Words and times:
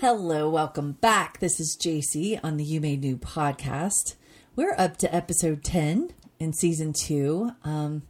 Hello, 0.00 0.48
welcome 0.48 0.92
back. 0.92 1.40
This 1.40 1.60
is 1.60 1.76
JC 1.78 2.40
on 2.42 2.56
the 2.56 2.64
You 2.64 2.80
Made 2.80 3.02
New 3.02 3.18
podcast. 3.18 4.14
We're 4.56 4.74
up 4.78 4.96
to 4.96 5.14
episode 5.14 5.62
10 5.62 6.14
in 6.38 6.54
season 6.54 6.94
two. 6.94 7.50
Um, 7.64 8.04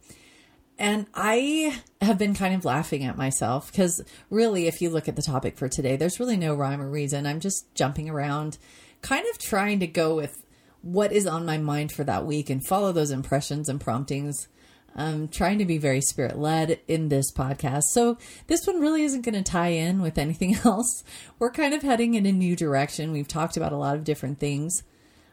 and 0.78 1.08
I 1.16 1.82
have 2.00 2.16
been 2.16 2.34
kind 2.34 2.54
of 2.54 2.64
laughing 2.64 3.02
at 3.02 3.16
myself 3.16 3.72
because 3.72 4.04
really, 4.30 4.68
if 4.68 4.80
you 4.80 4.88
look 4.88 5.08
at 5.08 5.16
the 5.16 5.22
topic 5.22 5.58
for 5.58 5.68
today, 5.68 5.96
there's 5.96 6.20
really 6.20 6.36
no 6.36 6.54
rhyme 6.54 6.80
or 6.80 6.88
reason. 6.88 7.26
I'm 7.26 7.40
just 7.40 7.74
jumping 7.74 8.08
around, 8.08 8.58
kind 9.02 9.26
of 9.28 9.38
trying 9.38 9.80
to 9.80 9.88
go 9.88 10.14
with 10.14 10.44
what 10.82 11.10
is 11.10 11.26
on 11.26 11.44
my 11.44 11.58
mind 11.58 11.90
for 11.90 12.04
that 12.04 12.24
week 12.24 12.50
and 12.50 12.64
follow 12.64 12.92
those 12.92 13.10
impressions 13.10 13.68
and 13.68 13.80
promptings 13.80 14.46
I'm 14.94 15.28
trying 15.28 15.58
to 15.58 15.64
be 15.64 15.78
very 15.78 16.00
spirit 16.00 16.38
led 16.38 16.80
in 16.88 17.08
this 17.08 17.32
podcast. 17.32 17.84
So 17.92 18.18
this 18.48 18.66
one 18.66 18.80
really 18.80 19.02
isn't 19.02 19.24
going 19.24 19.42
to 19.42 19.42
tie 19.42 19.68
in 19.68 20.02
with 20.02 20.18
anything 20.18 20.56
else. 20.64 21.04
We're 21.38 21.52
kind 21.52 21.74
of 21.74 21.82
heading 21.82 22.14
in 22.14 22.26
a 22.26 22.32
new 22.32 22.56
direction. 22.56 23.12
We've 23.12 23.28
talked 23.28 23.56
about 23.56 23.72
a 23.72 23.76
lot 23.76 23.96
of 23.96 24.04
different 24.04 24.38
things 24.38 24.82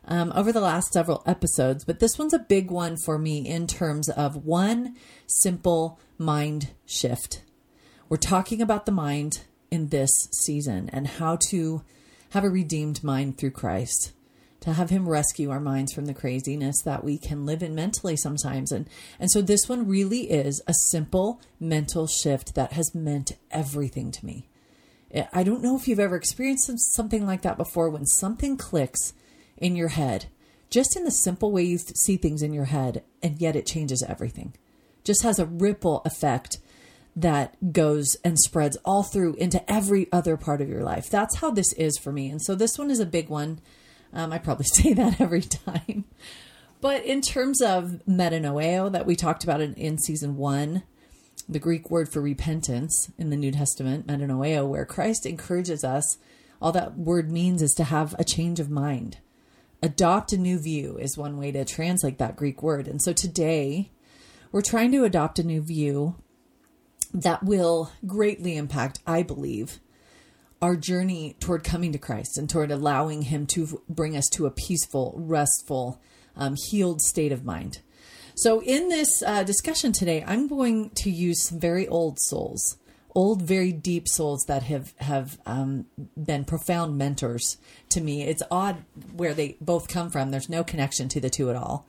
um, 0.06 0.32
over 0.36 0.52
the 0.52 0.62
last 0.62 0.94
several 0.94 1.24
episodes, 1.26 1.84
but 1.84 2.00
this 2.00 2.18
one's 2.18 2.34
a 2.34 2.40
big 2.40 2.72
one 2.72 2.96
for 2.98 3.18
me 3.18 3.48
in 3.48 3.68
terms 3.68 4.10
of 4.10 4.46
one 4.46 4.96
simple 5.26 6.00
mind 6.18 6.70
shift. 6.86 7.44
We're 8.10 8.18
talking 8.18 8.62
about 8.62 8.86
the 8.86 8.92
mind 8.92 9.42
in 9.70 9.90
this 9.90 10.30
season 10.32 10.90
and 10.94 11.08
how 11.08 11.38
to 11.50 11.84
have 12.30 12.46
a 12.46 12.50
redeemed 12.50 13.04
mind 13.04 13.38
through 13.38 13.52
Christ 13.52 14.14
to 14.62 14.74
have 14.74 14.90
him 14.90 15.08
rescue 15.08 15.50
our 15.52 15.60
minds 15.60 15.94
from 15.94 16.06
the 16.06 16.14
craziness 16.14 16.82
that 16.84 17.04
we 17.04 17.18
can 17.18 17.46
live 17.46 17.62
in 17.62 17.76
mentally 17.76 18.18
sometimes. 18.18 18.72
And 18.72 18.90
and 19.20 19.32
so 19.32 19.42
this 19.42 19.70
one 19.70 19.88
really 19.88 20.32
is 20.32 20.62
a 20.68 20.74
simple 20.90 21.42
mental 21.60 22.08
shift 22.08 22.56
that 22.56 22.74
has 22.74 22.96
meant 22.96 23.34
everything 23.52 24.12
to 24.12 24.26
me. 24.26 24.48
I 25.32 25.44
don't 25.44 25.64
know 25.64 25.76
if 25.76 25.88
you've 25.88 26.00
ever 26.00 26.16
experienced 26.16 26.70
something 26.96 27.26
like 27.26 27.42
that 27.44 27.58
before 27.58 27.90
when 27.90 28.06
something 28.06 28.58
clicks 28.58 29.14
in 29.56 29.76
your 29.76 29.88
head 29.90 30.26
just 30.70 30.98
in 30.98 31.04
the 31.04 31.12
simple 31.12 31.52
way 31.52 31.64
you 31.64 31.78
see 31.78 32.18
things 32.18 32.42
in 32.42 32.54
your 32.54 32.66
head 32.66 33.04
and 33.24 33.40
yet 33.40 33.56
it 33.56 33.66
changes 33.66 34.04
everything. 34.04 34.54
Just 35.04 35.24
has 35.24 35.40
a 35.40 35.46
ripple 35.46 36.02
effect 36.06 36.58
that 37.16 37.74
goes 37.74 38.16
and 38.24 38.38
spreads 38.38 38.78
all 38.86 39.04
through 39.04 39.34
into 39.36 39.72
every 39.72 40.12
other 40.12 40.38
part 40.38 40.62
of 40.62 40.70
your 40.70 40.84
life. 40.84 41.10
That's 41.10 41.38
how 41.38 41.52
this 41.52 41.72
is 41.74 41.98
for 41.98 42.12
me. 42.12 42.30
And 42.30 42.42
so 42.42 42.54
this 42.54 42.78
one 42.78 42.92
is 42.92 43.00
a 43.00 43.06
big 43.06 43.30
one 43.30 43.60
um, 44.14 44.32
I 44.32 44.38
probably 44.38 44.66
say 44.74 44.94
that 44.94 45.22
every 45.22 45.42
time. 45.42 46.06
But 46.80 47.06
in 47.06 47.22
terms 47.22 47.62
of 47.62 48.02
metanoeo 48.08 48.92
that 48.92 49.06
we 49.06 49.16
talked 49.16 49.44
about 49.44 49.62
in, 49.62 49.74
in 49.76 49.98
season 49.98 50.38
one, 50.38 50.84
the 51.50 51.60
Greek 51.60 51.90
word 51.90 52.10
for 52.10 52.22
repentance 52.22 53.12
in 53.18 53.30
the 53.30 53.38
New 53.38 53.52
Testament, 53.52 54.06
metanoeo, 54.06 54.68
where 54.68 54.86
Christ 54.86 55.26
encourages 55.26 55.84
us, 55.84 56.18
all 56.62 56.72
that 56.74 56.98
word 56.98 57.32
means 57.32 57.62
is 57.62 57.74
to 57.78 57.86
have 57.86 58.16
a 58.20 58.24
change 58.24 58.60
of 58.60 58.70
mind. 58.70 59.18
Adopt 59.82 60.34
a 60.34 60.38
new 60.38 60.60
view 60.60 60.98
is 60.98 61.18
one 61.18 61.38
way 61.38 61.52
to 61.52 61.64
translate 61.64 62.18
that 62.18 62.36
Greek 62.36 62.64
word. 62.64 62.88
And 62.88 63.02
so 63.02 63.14
today, 63.14 63.92
we're 64.52 64.62
trying 64.62 64.92
to 64.92 65.04
adopt 65.04 65.40
a 65.40 65.44
new 65.44 65.62
view 65.62 66.16
that 67.14 67.44
will 67.44 67.92
greatly 68.06 68.58
impact, 68.58 69.00
I 69.06 69.24
believe, 69.24 69.80
our 70.62 70.76
journey 70.76 71.36
toward 71.40 71.64
coming 71.64 71.92
to 71.92 71.98
Christ 71.98 72.38
and 72.38 72.50
toward 72.50 72.72
allowing 72.72 73.24
Him 73.24 73.46
to 73.48 73.82
bring 73.88 74.16
us 74.16 74.28
to 74.34 74.46
a 74.46 74.52
peaceful, 74.52 75.14
restful, 75.16 76.02
um, 76.36 76.56
healed 76.70 77.02
state 77.02 77.32
of 77.32 77.46
mind. 77.46 77.80
So, 78.36 78.62
in 78.62 78.90
this 78.90 79.24
uh, 79.26 79.44
discussion 79.44 79.92
today, 79.92 80.24
I'm 80.26 80.48
going 80.48 80.92
to 80.92 81.10
use 81.10 81.44
some 81.44 81.60
very 81.60 81.88
old 81.88 82.20
souls, 82.20 82.78
old, 83.16 83.42
very 83.42 83.72
deep 83.72 84.08
souls 84.08 84.46
that 84.48 84.64
have 84.64 84.94
have 85.00 85.40
um, 85.46 85.86
been 86.16 86.46
profound 86.46 86.98
mentors 86.98 87.58
to 87.90 88.02
me. 88.02 88.24
It's 88.24 88.44
odd 88.52 88.84
where 89.12 89.34
they 89.34 89.58
both 89.60 89.88
come 89.88 90.12
from. 90.12 90.30
There's 90.30 90.50
no 90.50 90.64
connection 90.64 91.10
to 91.10 91.20
the 91.20 91.32
two 91.32 91.50
at 91.50 91.56
all. 91.56 91.88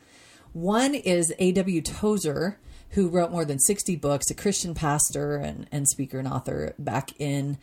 One 0.54 0.94
is 0.94 1.34
A.W. 1.38 1.82
Tozer, 1.82 2.58
who 2.90 3.08
wrote 3.08 3.30
more 3.30 3.44
than 3.44 3.58
60 3.58 3.96
books, 3.96 4.30
a 4.30 4.34
Christian 4.34 4.74
pastor 4.74 5.36
and, 5.36 5.68
and 5.70 5.86
speaker 5.86 6.18
and 6.18 6.26
author 6.26 6.74
back 6.78 7.12
in 7.20 7.58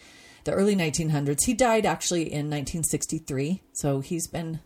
the 0.45 0.53
early 0.53 0.75
1900s. 0.75 1.43
He 1.43 1.53
died 1.53 1.85
actually 1.85 2.23
in 2.23 2.49
1963, 2.49 3.61
so 3.73 3.99
he's 3.99 4.27
been 4.27 4.61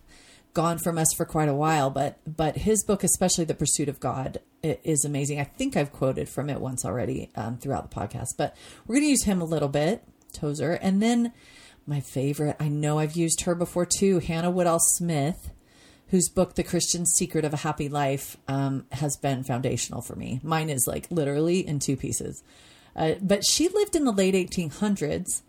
gone 0.53 0.77
from 0.77 0.97
us 0.97 1.13
for 1.15 1.25
quite 1.25 1.49
a 1.49 1.55
while. 1.55 1.89
But 1.89 2.19
but 2.25 2.57
his 2.57 2.83
book, 2.83 3.03
especially 3.03 3.45
The 3.45 3.55
Pursuit 3.55 3.89
of 3.89 3.99
God, 3.99 4.39
is 4.61 5.03
amazing. 5.03 5.39
I 5.39 5.45
think 5.45 5.75
I've 5.75 5.91
quoted 5.91 6.29
from 6.29 6.49
it 6.49 6.61
once 6.61 6.85
already 6.85 7.31
um, 7.35 7.57
throughout 7.57 7.89
the 7.89 7.95
podcast, 7.95 8.37
but 8.37 8.55
we're 8.85 8.95
going 8.95 9.05
to 9.05 9.11
use 9.11 9.23
him 9.23 9.41
a 9.41 9.45
little 9.45 9.69
bit, 9.69 10.03
Tozer, 10.33 10.73
and 10.73 11.01
then 11.01 11.33
my 11.87 12.01
favorite. 12.01 12.57
I 12.59 12.67
know 12.67 12.99
I've 12.99 13.15
used 13.15 13.41
her 13.41 13.55
before 13.55 13.85
too, 13.85 14.19
Hannah 14.19 14.51
Whitall 14.51 14.79
Smith. 14.79 15.51
Whose 16.09 16.27
book, 16.27 16.55
The 16.55 16.63
Christian 16.63 17.05
Secret 17.05 17.45
of 17.45 17.53
a 17.53 17.57
Happy 17.57 17.87
Life, 17.87 18.35
um, 18.47 18.87
has 18.93 19.15
been 19.15 19.43
foundational 19.43 20.01
for 20.01 20.15
me. 20.15 20.39
Mine 20.41 20.71
is 20.71 20.87
like 20.87 21.05
literally 21.11 21.59
in 21.59 21.77
two 21.77 21.95
pieces. 21.95 22.43
Uh, 22.95 23.13
but 23.21 23.45
she 23.45 23.69
lived 23.69 23.95
in 23.95 24.05
the 24.05 24.11
late 24.11 24.33
1800s 24.33 25.43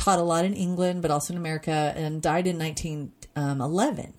taught 0.00 0.18
a 0.18 0.22
lot 0.22 0.44
in 0.44 0.54
England, 0.54 1.02
but 1.02 1.10
also 1.10 1.34
in 1.34 1.38
America, 1.38 1.92
and 1.94 2.22
died 2.22 2.46
in 2.46 2.58
1911. 2.58 4.04
Um, 4.06 4.12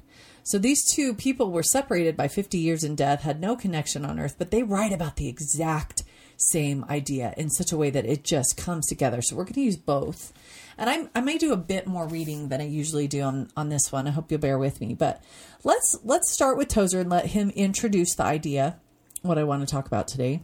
so 0.44 0.58
these 0.58 0.84
two 0.84 1.14
people 1.14 1.52
were 1.52 1.64
separated 1.64 2.16
by 2.16 2.28
50 2.28 2.58
years 2.58 2.84
in 2.84 2.96
death, 2.96 3.22
had 3.22 3.42
no 3.42 3.56
connection 3.56 4.06
on 4.06 4.20
earth, 4.20 4.36
but 4.38 4.52
they 4.52 4.64
write 4.64 4.94
about 4.94 5.16
the 5.16 5.28
exact 5.28 6.04
same 6.38 6.86
idea 6.90 7.34
in 7.38 7.50
such 7.50 7.72
a 7.72 7.78
way 7.78 7.90
that 7.90 8.06
it 8.06 8.24
just 8.24 8.58
comes 8.58 8.88
together. 8.88 9.22
So 9.22 9.36
we're 9.36 9.44
going 9.44 9.54
to 9.54 9.62
use 9.62 9.78
both. 9.78 10.34
And 10.78 10.90
I, 10.90 11.10
I 11.14 11.22
may 11.22 11.38
do 11.38 11.54
a 11.54 11.58
bit 11.58 11.86
more 11.86 12.08
reading 12.08 12.50
than 12.50 12.62
I 12.62 12.68
usually 12.68 13.08
do 13.08 13.22
on, 13.22 13.50
on 13.56 13.70
this 13.70 13.92
one. 13.92 14.08
I 14.08 14.12
hope 14.12 14.32
you'll 14.32 14.40
bear 14.40 14.58
with 14.58 14.82
me. 14.82 14.96
But 14.96 15.22
let's 15.64 16.00
let's 16.04 16.32
start 16.32 16.58
with 16.58 16.70
Tozer 16.70 17.00
and 17.00 17.10
let 17.10 17.28
him 17.28 17.52
introduce 17.52 18.16
the 18.16 18.24
idea, 18.24 18.80
what 19.22 19.38
I 19.38 19.44
want 19.44 19.68
to 19.68 19.72
talk 19.72 19.86
about 19.86 20.08
today. 20.08 20.42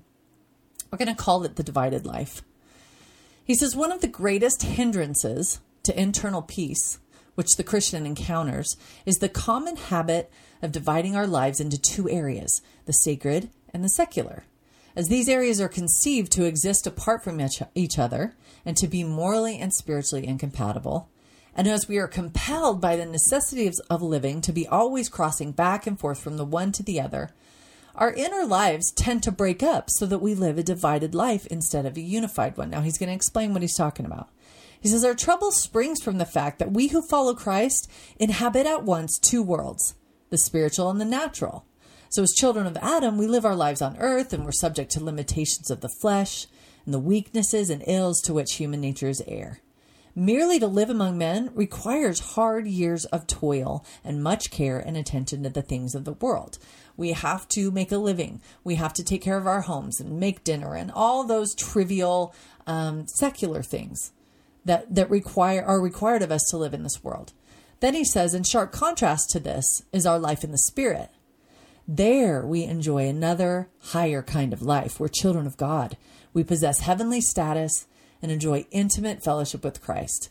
We're 0.92 1.00
going 1.00 1.16
to 1.16 1.16
call 1.16 1.44
it 1.44 1.56
the 1.56 1.64
divided 1.64 2.06
life. 2.06 2.44
He 3.48 3.56
says 3.56 3.78
one 3.78 3.94
of 3.94 4.02
the 4.02 4.10
greatest 4.10 4.64
hindrances 4.64 5.62
to 5.84 5.98
internal 5.98 6.42
peace, 6.42 7.00
which 7.36 7.56
the 7.56 7.64
Christian 7.64 8.06
encounters, 8.06 8.76
is 9.06 9.20
the 9.20 9.30
common 9.30 9.78
habit 9.78 10.30
of 10.62 10.74
dividing 10.74 11.16
our 11.16 11.26
lives 11.26 11.62
into 11.62 11.78
two 11.78 12.10
areas 12.10 12.62
the 12.86 12.92
sacred 12.92 13.50
and 13.74 13.86
the 13.86 13.90
secular. 13.90 14.44
As 14.98 15.08
these 15.08 15.30
areas 15.30 15.62
are 15.62 15.70
conceived 15.70 16.30
to 16.34 16.44
exist 16.44 16.86
apart 16.86 17.24
from 17.24 17.40
each 17.74 17.98
other 17.98 18.36
and 18.66 18.76
to 18.76 18.88
be 18.88 19.06
morally 19.06 19.58
and 19.60 19.74
spiritually 19.74 20.28
incompatible, 20.28 21.08
and 21.56 21.70
as 21.70 21.88
we 21.88 21.98
are 22.00 22.08
compelled 22.08 22.82
by 22.82 22.98
the 22.98 23.06
necessities 23.06 23.80
of 23.90 24.02
living 24.02 24.42
to 24.42 24.52
be 24.52 24.68
always 24.68 25.08
crossing 25.08 25.54
back 25.54 25.88
and 25.88 25.98
forth 25.98 26.20
from 26.20 26.36
the 26.36 26.44
one 26.44 26.74
to 26.74 26.84
the 26.84 27.00
other, 27.00 27.30
our 27.98 28.14
inner 28.14 28.46
lives 28.46 28.92
tend 28.92 29.24
to 29.24 29.32
break 29.32 29.64
up 29.64 29.90
so 29.90 30.06
that 30.06 30.20
we 30.20 30.36
live 30.36 30.58
a 30.58 30.64
divided 30.64 31.16
life 31.16 31.48
instead 31.48 31.86
of 31.86 31.98
a 31.98 32.02
unified 32.02 32.56
one. 32.56 32.70
Now, 32.70 32.82
he's 32.82 32.98
going 32.98 33.10
to 33.10 33.16
explain 33.16 33.54
what 33.54 33.64
he's 33.64 33.76
talking 33.76 34.06
about. 34.06 34.30
He 34.80 34.88
says, 34.88 35.04
Our 35.04 35.16
trouble 35.16 35.52
springs 35.52 36.02
from 36.04 36.20
the 36.20 36.26
fact 36.26 36.60
that 36.60 36.72
we 36.72 36.90
who 36.90 37.02
follow 37.02 37.34
Christ 37.34 37.90
inhabit 38.20 38.68
at 38.68 38.84
once 38.84 39.18
two 39.18 39.42
worlds, 39.42 39.96
the 40.30 40.38
spiritual 40.38 40.90
and 40.90 41.02
the 41.02 41.06
natural. 41.06 41.66
So, 42.10 42.24
as 42.24 42.34
children 42.34 42.68
of 42.68 42.78
Adam, 42.78 43.18
we 43.18 43.28
live 43.28 43.46
our 43.46 43.56
lives 43.56 43.82
on 43.82 43.98
earth 43.98 44.32
and 44.32 44.46
we're 44.46 44.52
subject 44.52 44.92
to 44.92 45.04
limitations 45.04 45.72
of 45.72 45.82
the 45.82 45.90
flesh 46.02 46.48
and 46.86 46.94
the 46.94 47.00
weaknesses 47.00 47.70
and 47.70 47.84
ills 47.88 48.22
to 48.22 48.34
which 48.34 48.54
human 48.54 48.80
nature 48.80 49.10
is 49.10 49.24
heir. 49.28 49.60
Merely 50.20 50.58
to 50.58 50.66
live 50.66 50.90
among 50.90 51.20
men 51.20 51.52
requires 51.54 52.34
hard 52.34 52.66
years 52.66 53.06
of 53.06 53.28
toil 53.28 53.86
and 54.04 54.24
much 54.24 54.50
care 54.50 54.80
and 54.80 54.98
attention 54.98 55.44
to 55.44 55.50
the 55.52 55.62
things 55.62 55.94
of 55.94 56.06
the 56.06 56.14
world. 56.14 56.58
We 56.96 57.12
have 57.12 57.48
to 57.50 57.70
make 57.70 57.92
a 57.92 58.00
living. 58.00 58.42
We 58.64 58.76
have 58.76 58.94
to 58.94 59.04
take 59.04 59.22
care 59.22 59.38
of 59.38 59.46
our 59.46 59.62
homes 59.62 60.00
and 60.00 60.20
make 60.20 60.44
dinner 60.44 60.74
and 60.74 60.90
all 60.92 61.24
those 61.24 61.54
trivial 61.54 62.34
um, 62.66 63.06
secular 63.06 63.62
things 63.62 64.12
that, 64.66 64.96
that 64.96 65.08
require 65.12 65.64
are 65.64 65.80
required 65.80 66.24
of 66.24 66.32
us 66.32 66.42
to 66.50 66.58
live 66.58 66.74
in 66.74 66.82
this 66.82 67.04
world. 67.04 67.34
Then 67.80 67.94
he 67.94 68.04
says, 68.04 68.34
in 68.34 68.42
sharp 68.42 68.72
contrast 68.72 69.30
to 69.34 69.40
this 69.40 69.84
is 69.94 70.08
our 70.08 70.18
life 70.18 70.44
in 70.44 70.50
the 70.50 70.58
spirit. 70.58 71.12
There 71.88 72.44
we 72.44 72.64
enjoy 72.64 73.08
another 73.08 73.70
higher 73.80 74.24
kind 74.24 74.52
of 74.52 74.64
life. 74.64 75.00
We're 75.00 75.10
children 75.10 75.46
of 75.46 75.58
God. 75.58 75.96
We 76.34 76.44
possess 76.44 76.80
heavenly 76.80 77.22
status 77.22 77.86
and 78.22 78.32
enjoy 78.32 78.66
intimate 78.72 79.24
fellowship 79.24 79.64
with 79.64 79.82
Christ. 79.82 80.30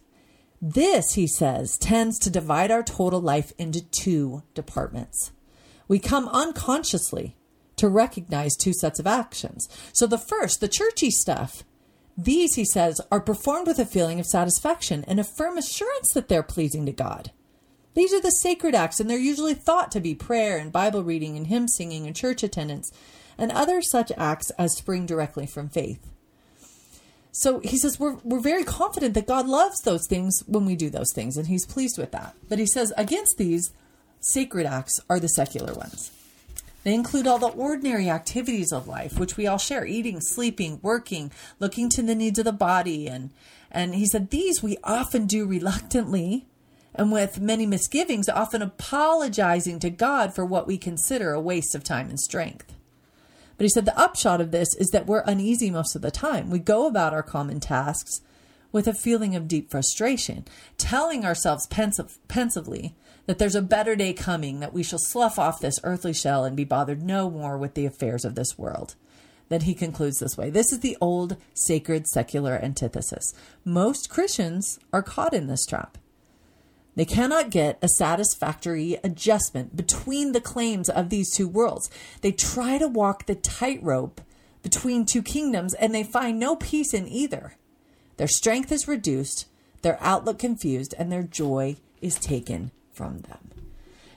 This, 0.61 1.15
he 1.15 1.27
says, 1.27 1.77
tends 1.79 2.19
to 2.21 2.31
divide 2.31 2.71
our 2.71 2.83
total 2.83 3.21
life 3.21 3.53
into 3.59 3.83
two 3.83 4.43
departments 4.55 5.33
we 5.89 5.99
come 5.99 6.29
unconsciously 6.29 7.37
to 7.77 7.89
recognize 7.89 8.57
two 8.57 8.73
sets 8.73 8.99
of 8.99 9.07
actions. 9.07 9.69
So 9.93 10.07
the 10.07 10.19
first, 10.19 10.61
the 10.61 10.69
churchy 10.69 11.11
stuff, 11.11 11.63
these, 12.17 12.55
he 12.55 12.65
says, 12.65 13.01
are 13.11 13.21
performed 13.21 13.67
with 13.67 13.79
a 13.79 13.85
feeling 13.85 14.19
of 14.19 14.27
satisfaction 14.27 15.05
and 15.07 15.21
a 15.21 15.25
firm 15.25 15.59
assurance 15.59 16.13
that 16.15 16.29
they're 16.29 16.43
pleasing 16.43 16.87
to 16.87 16.93
God. 16.93 17.31
These 17.95 18.13
are 18.13 18.21
the 18.21 18.31
sacred 18.31 18.75
acts, 18.75 19.01
and 19.01 19.09
they're 19.09 19.19
usually 19.19 19.55
thought 19.55 19.91
to 19.93 20.01
be 20.01 20.15
prayer 20.15 20.59
and 20.59 20.73
Bible 20.73 21.03
reading 21.03 21.37
and 21.37 21.47
hymn 21.47 21.69
singing 21.69 22.07
and 22.07 22.17
church 22.17 22.43
attendance 22.43 22.91
and 23.39 23.53
other 23.53 23.83
such 23.83 24.13
acts 24.17 24.51
as 24.59 24.77
spring 24.77 25.07
directly 25.07 25.47
from 25.47 25.69
faith. 25.69 26.13
So 27.39 27.61
he 27.61 27.77
says 27.77 28.01
we're 28.01 28.17
we're 28.25 28.41
very 28.41 28.65
confident 28.65 29.13
that 29.13 29.27
God 29.27 29.47
loves 29.47 29.83
those 29.83 30.07
things 30.07 30.43
when 30.47 30.65
we 30.65 30.75
do 30.75 30.89
those 30.89 31.13
things 31.13 31.37
and 31.37 31.49
he's 31.49 31.67
pleased 31.67 31.99
with 31.99 32.11
that. 32.13 32.35
But 32.49 32.59
he 32.59 32.67
says 32.67 32.95
against 32.97 33.37
these 33.37 33.75
sacred 34.21 34.65
acts 34.65 35.01
are 35.11 35.21
the 35.21 35.29
secular 35.29 35.75
ones. 35.75 36.11
They 36.83 36.95
include 36.95 37.27
all 37.27 37.39
the 37.39 37.49
ordinary 37.49 38.09
activities 38.09 38.73
of 38.73 38.89
life 38.89 39.19
which 39.19 39.37
we 39.37 39.47
all 39.47 39.59
share, 39.59 39.85
eating, 39.85 40.23
sleeping, 40.23 40.81
working, 40.83 41.31
looking 41.61 41.91
to 41.91 42.03
the 42.03 42.15
needs 42.15 42.39
of 42.39 42.47
the 42.47 42.53
body 42.53 43.07
and 43.07 43.29
and 43.71 43.95
he 43.95 44.07
said 44.07 44.31
these 44.31 44.63
we 44.63 44.79
often 44.83 45.27
do 45.27 45.45
reluctantly 45.45 46.47
and 46.95 47.13
with 47.13 47.39
many 47.39 47.67
misgivings, 47.67 48.31
often 48.31 48.63
apologizing 48.63 49.79
to 49.81 49.91
God 49.91 50.35
for 50.35 50.47
what 50.47 50.67
we 50.67 50.79
consider 50.79 51.35
a 51.35 51.41
waste 51.41 51.75
of 51.75 51.85
time 51.85 52.09
and 52.09 52.19
strength. 52.19 52.73
But 53.57 53.65
he 53.65 53.71
said 53.71 53.85
the 53.85 53.99
upshot 53.99 54.41
of 54.41 54.51
this 54.51 54.75
is 54.77 54.89
that 54.89 55.07
we're 55.07 55.23
uneasy 55.27 55.71
most 55.71 55.97
of 55.97 56.03
the 56.03 56.11
time. 56.11 56.51
We 56.51 56.59
go 56.59 56.87
about 56.87 57.15
our 57.15 57.23
common 57.23 57.61
tasks 57.61 58.21
with 58.73 58.87
a 58.87 58.95
feeling 58.95 59.35
of 59.35 59.49
deep 59.49 59.71
frustration, 59.71 60.45
telling 60.77 61.25
ourselves 61.25 61.67
pensive, 61.69 62.19
pensively 62.29 62.95
that 63.27 63.39
there's 63.39 63.55
a 63.55 63.63
better 63.63 63.97
day 63.97 64.13
coming, 64.13 64.61
that 64.61 64.75
we 64.75 64.83
shall 64.83 64.99
slough 64.99 65.39
off 65.39 65.61
this 65.61 65.81
earthly 65.83 66.13
shell 66.13 66.45
and 66.45 66.57
be 66.57 66.65
bothered 66.65 67.03
no 67.03 67.31
more 67.31 67.57
with 67.57 67.75
the 67.75 67.87
affairs 67.87 68.25
of 68.25 68.35
this 68.35 68.59
world. 68.59 68.95
Then 69.49 69.63
he 69.63 69.75
concludes 69.75 70.19
this 70.19 70.37
way 70.37 70.51
This 70.51 70.73
is 70.73 70.81
the 70.81 70.97
old 71.01 71.37
sacred 71.55 72.07
secular 72.09 72.59
antithesis. 72.63 73.33
Most 73.65 74.11
Christians 74.11 74.79
are 74.93 75.03
caught 75.03 75.35
in 75.35 75.47
this 75.47 75.65
trap. 75.65 75.99
They 76.97 77.05
cannot 77.05 77.51
get 77.51 77.79
a 77.83 77.89
satisfactory 77.89 78.99
adjustment 79.05 79.77
between 79.77 80.33
the 80.33 80.41
claims 80.41 80.89
of 80.89 81.11
these 81.11 81.31
two 81.31 81.47
worlds. 81.47 81.91
They 82.23 82.33
try 82.33 82.79
to 82.79 82.89
walk 82.89 83.27
the 83.27 83.35
tightrope 83.35 84.23
between 84.63 85.05
two 85.05 85.23
kingdoms 85.23 85.75
and 85.75 85.95
they 85.95 86.03
find 86.03 86.41
no 86.41 86.57
peace 86.57 86.95
in 86.95 87.07
either. 87.07 87.55
Their 88.17 88.27
strength 88.27 88.73
is 88.73 88.89
reduced, 88.89 89.47
their 89.83 89.99
outlook 90.01 90.39
confused, 90.39 90.95
and 90.99 91.13
their 91.13 91.23
joy 91.23 91.77
is 92.01 92.19
taken 92.19 92.71
from 92.91 93.19
them. 93.21 93.51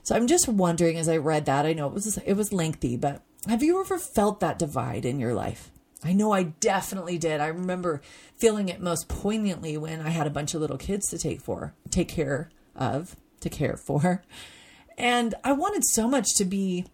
So 0.04 0.16
I'm 0.16 0.26
just 0.26 0.48
wondering 0.48 0.98
as 0.98 1.10
I 1.10 1.18
read 1.18 1.46
that, 1.46 1.66
I 1.66 1.74
know 1.74 1.88
it 1.88 1.94
was 1.94 2.18
it 2.18 2.34
was 2.34 2.54
lengthy, 2.54 2.96
but 2.96 3.22
have 3.48 3.62
you 3.62 3.80
ever 3.81 4.00
felt 4.00 4.40
that 4.40 4.58
divide 4.58 5.04
in 5.06 5.20
your 5.20 5.34
life? 5.34 5.70
I 6.02 6.14
know 6.14 6.31
I 6.31 6.44
definitely 6.44 7.18
did. 7.18 7.42
I 7.42 7.48
remember 7.48 8.02
feeling 8.38 8.70
it 8.70 8.81
most 8.81 9.10
poignantly 9.10 9.76
when 9.76 10.00
I 10.00 10.10
had 10.10 10.28
a 10.28 10.31
bunch 10.31 10.54
of 10.54 10.62
little 10.62 10.78
kids 10.78 11.10
to 11.10 11.18
take 11.18 11.42
for, 11.42 11.74
take 11.92 12.08
care 12.08 12.50
of 12.80 13.16
to 13.42 13.50
care 13.50 13.78
for. 13.78 14.24
And 14.98 15.36
I 15.44 15.54
wanted 15.54 15.86
so 15.86 16.08
much 16.08 16.28
to 16.38 16.46
be 16.46 16.86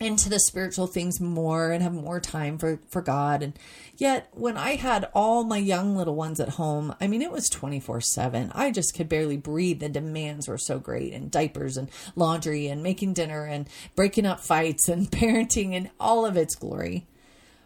into 0.00 0.30
the 0.30 0.40
spiritual 0.40 0.86
things 0.86 1.20
more 1.20 1.70
and 1.70 1.82
have 1.82 1.92
more 1.92 2.18
time 2.18 2.56
for, 2.56 2.80
for 2.88 3.02
God. 3.02 3.42
And 3.42 3.56
yet, 3.98 4.28
when 4.32 4.56
I 4.56 4.76
had 4.76 5.10
all 5.14 5.44
my 5.44 5.58
young 5.58 5.94
little 5.94 6.16
ones 6.16 6.40
at 6.40 6.50
home, 6.50 6.94
I 7.00 7.06
mean, 7.06 7.20
it 7.20 7.30
was 7.30 7.48
24 7.50 8.00
7. 8.00 8.50
I 8.54 8.70
just 8.70 8.94
could 8.96 9.10
barely 9.10 9.36
breathe. 9.36 9.80
The 9.80 9.90
demands 9.90 10.48
were 10.48 10.58
so 10.58 10.78
great, 10.78 11.12
and 11.12 11.30
diapers 11.30 11.76
and 11.76 11.90
laundry 12.16 12.66
and 12.66 12.82
making 12.82 13.12
dinner 13.12 13.44
and 13.44 13.68
breaking 13.94 14.26
up 14.26 14.40
fights 14.40 14.88
and 14.88 15.10
parenting 15.10 15.76
and 15.76 15.90
all 16.00 16.24
of 16.24 16.36
its 16.36 16.54
glory. 16.54 17.06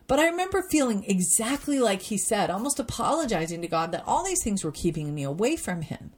But 0.07 0.19
I 0.19 0.27
remember 0.27 0.63
feeling 0.71 1.05
exactly 1.05 1.79
like 1.79 2.03
he 2.03 2.19
said, 2.19 2.51
almost 2.51 2.79
apologizing 2.79 3.63
to 3.63 3.69
God 3.69 3.93
that 3.93 4.05
all 4.07 4.23
these 4.23 4.43
things 4.43 4.63
were 4.63 4.73
keeping 4.73 5.15
me 5.15 5.23
away 5.23 5.57
from 5.57 5.81
him 5.81 6.13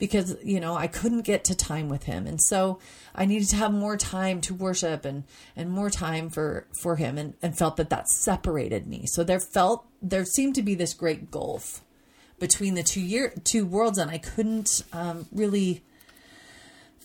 because 0.00 0.36
you 0.42 0.58
know 0.58 0.74
I 0.74 0.88
couldn't 0.88 1.22
get 1.22 1.44
to 1.44 1.54
time 1.54 1.88
with 1.88 2.04
him 2.04 2.26
and 2.26 2.40
so 2.42 2.80
I 3.14 3.26
needed 3.26 3.48
to 3.50 3.56
have 3.56 3.72
more 3.72 3.96
time 3.96 4.40
to 4.42 4.54
worship 4.54 5.04
and 5.04 5.22
and 5.54 5.70
more 5.70 5.90
time 5.90 6.30
for 6.30 6.66
for 6.82 6.96
him 6.96 7.16
and, 7.16 7.34
and 7.40 7.56
felt 7.56 7.76
that 7.76 7.90
that 7.90 8.08
separated 8.08 8.88
me 8.88 9.04
so 9.06 9.22
there 9.22 9.38
felt 9.38 9.86
there 10.02 10.24
seemed 10.24 10.56
to 10.56 10.62
be 10.62 10.74
this 10.74 10.94
great 10.94 11.30
gulf 11.30 11.84
between 12.40 12.74
the 12.74 12.82
two 12.82 13.02
year 13.02 13.32
two 13.44 13.64
worlds 13.64 13.98
and 13.98 14.10
I 14.10 14.18
couldn't 14.18 14.82
um, 14.92 15.26
really 15.30 15.84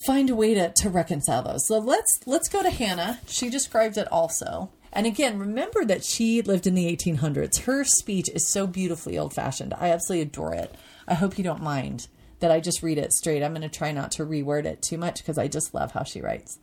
find 0.07 0.29
a 0.29 0.35
way 0.35 0.53
to, 0.53 0.71
to 0.77 0.89
reconcile 0.89 1.43
those 1.43 1.67
so 1.67 1.77
let's 1.77 2.21
let's 2.25 2.49
go 2.49 2.63
to 2.63 2.71
Hannah 2.71 3.19
she 3.27 3.49
described 3.49 3.97
it 3.97 4.11
also 4.11 4.71
and 4.95 5.05
again, 5.05 5.37
remember 5.37 5.83
that 5.83 6.05
she 6.05 6.41
lived 6.41 6.65
in 6.65 6.73
the 6.73 6.85
1800s. 6.95 7.63
Her 7.63 7.83
speech 7.83 8.29
is 8.29 8.49
so 8.49 8.65
beautifully 8.65 9.17
old 9.17 9.33
fashioned. 9.33 9.73
I 9.73 9.89
absolutely 9.89 10.21
adore 10.21 10.53
it. 10.53 10.73
I 11.05 11.15
hope 11.15 11.37
you 11.37 11.43
don't 11.43 11.61
mind 11.61 12.07
that 12.39 12.51
I 12.51 12.59
just 12.59 12.83
read 12.83 12.97
it 12.97 13.13
straight. 13.13 13.43
I'm 13.43 13.53
going 13.53 13.61
to 13.61 13.69
try 13.69 13.91
not 13.91 14.11
to 14.11 14.25
reword 14.25 14.65
it 14.65 14.81
too 14.81 14.97
much 14.97 15.19
because 15.19 15.37
I 15.37 15.47
just 15.47 15.73
love 15.73 15.91
how 15.91 16.03
she 16.03 16.21
writes. 16.21 16.59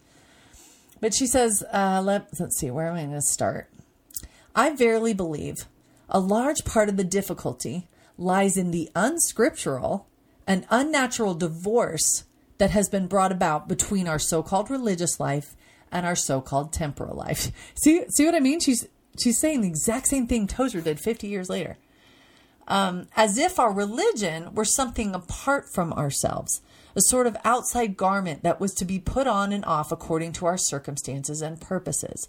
But 1.00 1.14
she 1.14 1.26
says, 1.26 1.64
uh, 1.72 2.00
let, 2.04 2.28
let's 2.38 2.58
see, 2.58 2.70
where 2.70 2.88
am 2.88 2.94
I 2.94 3.02
going 3.02 3.12
to 3.14 3.22
start? 3.22 3.69
I 4.54 4.70
verily 4.70 5.14
believe 5.14 5.66
a 6.08 6.20
large 6.20 6.64
part 6.64 6.88
of 6.88 6.96
the 6.96 7.04
difficulty 7.04 7.88
lies 8.19 8.56
in 8.56 8.70
the 8.70 8.90
unscriptural 8.94 10.06
and 10.46 10.66
unnatural 10.70 11.34
divorce 11.34 12.24
that 12.58 12.70
has 12.70 12.88
been 12.88 13.06
brought 13.06 13.32
about 13.32 13.69
between 13.69 14.06
our 14.06 14.19
so-called 14.19 14.70
religious 14.70 15.19
life 15.19 15.56
and 15.90 16.06
our 16.06 16.14
so-called 16.14 16.72
temporal 16.72 17.16
life. 17.16 17.50
See, 17.82 18.04
see 18.08 18.24
what 18.24 18.34
I 18.34 18.40
mean? 18.40 18.60
She's 18.60 18.86
she's 19.22 19.38
saying 19.38 19.60
the 19.60 19.69
exact 19.69 20.06
same 20.06 20.26
thing 20.26 20.46
Tozer 20.46 20.80
did 20.80 20.98
50 20.98 21.26
years 21.26 21.50
later 21.50 21.76
um, 22.69 23.06
as 23.17 23.38
if 23.38 23.59
our 23.59 23.73
religion 23.73 24.55
were 24.55 24.64
something 24.64 25.14
apart 25.14 25.73
from 25.73 25.93
ourselves, 25.93 26.61
a 26.94 27.00
sort 27.03 27.26
of 27.26 27.37
outside 27.44 27.97
garment 27.97 28.43
that 28.43 28.61
was 28.61 28.73
to 28.75 28.85
be 28.85 28.99
put 28.99 29.26
on 29.26 29.53
and 29.53 29.64
off 29.64 29.93
according 29.93 30.32
to 30.32 30.47
our 30.47 30.59
circumstances 30.59 31.41
and 31.41 31.61
purposes. 31.61 32.29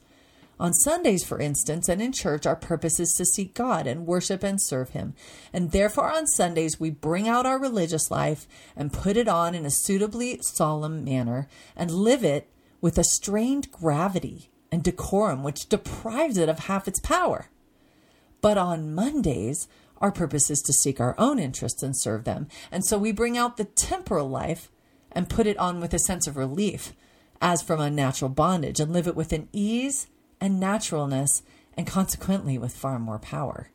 On 0.59 0.71
Sundays, 0.71 1.23
for 1.23 1.39
instance, 1.39 1.89
and 1.89 2.01
in 2.01 2.11
church, 2.11 2.45
our 2.45 2.55
purpose 2.55 2.99
is 2.99 3.13
to 3.17 3.25
seek 3.25 3.53
God 3.53 3.87
and 3.87 4.05
worship 4.05 4.43
and 4.43 4.61
serve 4.61 4.91
Him. 4.91 5.15
And 5.51 5.71
therefore, 5.71 6.11
on 6.11 6.27
Sundays, 6.27 6.79
we 6.79 6.89
bring 6.89 7.27
out 7.27 7.45
our 7.45 7.59
religious 7.59 8.11
life 8.11 8.47
and 8.75 8.93
put 8.93 9.17
it 9.17 9.27
on 9.27 9.55
in 9.55 9.65
a 9.65 9.71
suitably 9.71 10.39
solemn 10.41 11.03
manner 11.03 11.47
and 11.75 11.89
live 11.91 12.23
it 12.23 12.49
with 12.81 12.97
a 12.97 13.03
strained 13.03 13.71
gravity 13.71 14.51
and 14.71 14.83
decorum 14.83 15.43
which 15.43 15.69
deprives 15.69 16.37
it 16.37 16.49
of 16.49 16.59
half 16.59 16.87
its 16.87 16.99
power. 16.99 17.49
But 18.43 18.57
on 18.57 18.93
Mondays, 18.93 19.69
our 19.99 20.11
purpose 20.11 20.51
is 20.51 20.59
to 20.63 20.73
seek 20.73 20.99
our 20.99 21.15
own 21.17 21.39
interests 21.39 21.81
and 21.81 21.97
serve 21.97 22.25
them. 22.25 22.49
And 22.73 22.85
so 22.85 22.97
we 22.97 23.13
bring 23.13 23.37
out 23.37 23.55
the 23.55 23.63
temporal 23.63 24.29
life 24.29 24.69
and 25.13 25.29
put 25.29 25.47
it 25.47 25.57
on 25.57 25.79
with 25.79 25.93
a 25.93 25.99
sense 25.99 26.27
of 26.27 26.35
relief, 26.35 26.91
as 27.41 27.61
from 27.61 27.79
unnatural 27.79 28.27
bondage, 28.27 28.81
and 28.81 28.91
live 28.91 29.07
it 29.07 29.15
with 29.15 29.31
an 29.31 29.47
ease 29.53 30.07
and 30.41 30.59
naturalness, 30.59 31.41
and 31.77 31.87
consequently 31.87 32.57
with 32.57 32.75
far 32.75 32.99
more 32.99 33.17
power. 33.17 33.69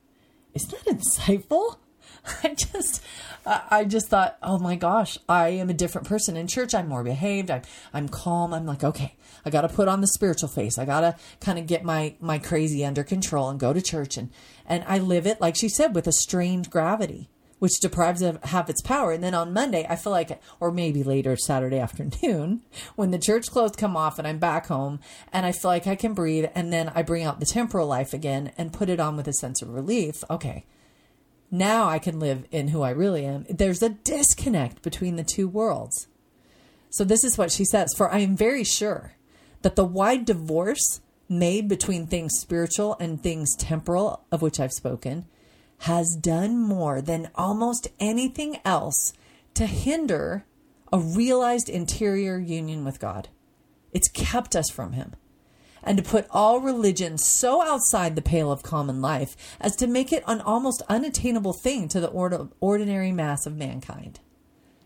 Isn't 0.53 0.85
that 0.85 0.99
insightful? 0.99 1.79
I 2.45 2.55
just, 2.55 3.03
I 3.47 3.85
just 3.85 4.09
thought, 4.09 4.37
oh 4.43 4.59
my 4.59 4.77
gosh, 4.77 5.19
I 5.29 5.49
am 5.49 5.71
a 5.71 5.75
different 5.75 6.07
person 6.07 6.37
in 6.37 6.47
church. 6.47 6.75
I'm 6.75 6.89
more 6.89 7.05
behaved. 7.05 7.51
I'm, 7.51 7.63
I'm 7.95 8.09
calm. 8.09 8.53
I'm 8.53 8.67
like, 8.67 8.85
okay, 8.85 9.15
I 9.45 9.51
got 9.51 9.63
to 9.63 9.69
put 9.69 9.89
on 9.89 10.01
the 10.01 10.07
spiritual 10.07 10.49
face. 10.49 10.79
I 10.79 10.85
got 10.85 11.01
to 11.01 11.17
kind 11.41 11.59
of 11.59 11.67
get 11.67 11.85
my, 11.85 12.15
my 12.21 12.39
crazy 12.39 12.85
under 12.85 13.05
control 13.05 13.49
and 13.49 13.61
go 13.61 13.73
to 13.73 13.81
church. 13.81 14.17
And, 14.17 14.31
and 14.67 14.85
I 14.87 14.99
live 14.99 15.27
it, 15.27 15.41
like 15.41 15.57
she 15.57 15.69
said, 15.69 15.95
with 15.95 16.07
a 16.07 16.13
strained 16.13 16.71
gravity, 16.71 17.31
which 17.59 17.81
deprives 17.81 18.23
it 18.23 18.35
of 18.35 18.45
half 18.45 18.69
its 18.69 18.83
power. 18.83 19.13
And 19.13 19.25
then 19.25 19.35
on 19.35 19.53
Monday, 19.53 19.87
I 19.89 19.97
feel 19.97 20.13
like, 20.13 20.41
or 20.61 20.71
maybe 20.71 21.03
later 21.03 21.37
Saturday 21.37 21.79
afternoon, 21.81 22.63
when 22.97 23.13
the 23.13 23.19
church 23.19 23.51
clothes 23.51 23.77
come 23.77 23.97
off 23.97 24.19
and 24.19 24.29
I'm 24.29 24.39
back 24.39 24.67
home 24.67 25.01
and 25.33 25.47
I 25.47 25.53
feel 25.53 25.71
like 25.71 25.87
I 25.87 25.97
can 25.97 26.13
breathe. 26.13 26.47
And 26.55 26.73
then 26.73 26.93
I 26.95 27.03
bring 27.03 27.25
out 27.25 27.41
the 27.41 27.47
temporal 27.47 27.87
life 27.87 28.13
again 28.13 28.53
and 28.59 28.73
put 28.73 28.91
it 28.91 29.01
on 29.01 29.17
with 29.17 29.29
a 29.29 29.33
sense 29.33 29.63
of 29.63 29.71
relief. 29.71 30.23
Okay 30.29 30.67
now 31.51 31.89
I 31.89 31.99
can 31.99 32.21
live 32.21 32.47
in 32.51 32.69
who 32.69 32.83
I 32.83 32.91
really 32.91 33.25
am. 33.25 33.47
There's 33.49 33.83
a 33.83 33.91
disconnect 33.91 34.83
between 34.83 35.17
the 35.17 35.25
two 35.25 35.49
worlds. 35.49 36.07
So 36.91 37.05
this 37.05 37.25
is 37.25 37.39
what 37.39 37.53
she 37.53 37.65
says 37.65 37.95
For 37.97 38.13
I 38.13 38.19
am 38.19 38.37
very 38.37 38.65
sure 38.65 39.15
that 39.63 39.77
the 39.77 39.85
wide 39.85 40.25
divorce 40.25 41.01
made 41.29 41.69
between 41.69 42.07
things 42.07 42.33
spiritual 42.39 42.97
and 43.01 43.23
things 43.23 43.55
temporal, 43.57 44.25
of 44.33 44.43
which 44.43 44.61
I've 44.61 44.73
spoken, 44.73 45.27
has 45.83 46.17
done 46.17 46.59
more 46.59 47.01
than 47.01 47.31
almost 47.35 47.89
anything 48.01 48.59
else 48.65 49.13
to 49.55 49.67
hinder 49.67 50.45
a 50.93 50.99
realized 50.99 51.69
interior 51.69 52.39
union 52.39 52.85
with 52.85 52.99
God. 53.01 53.29
It's 53.93 54.09
kept 54.09 54.57
us 54.57 54.71
from 54.71 54.93
Him 54.93 55.15
and 55.83 55.99
to 55.99 56.05
put 56.05 56.27
all 56.31 56.61
religion 56.61 57.19
so 57.19 57.63
outside 57.63 58.17
the 58.17 58.23
pale 58.23 58.51
of 58.51 58.63
common 58.63 59.01
life 59.01 59.37
as 59.61 59.77
to 59.77 59.87
make 59.87 60.13
it 60.13 60.25
an 60.27 60.41
almost 60.41 60.83
unattainable 60.89 61.53
thing 61.53 61.89
to 61.89 62.01
the 62.01 62.49
ordinary 62.61 63.13
mass 63.13 63.47
of 63.47 63.57
mankind. 63.57 64.21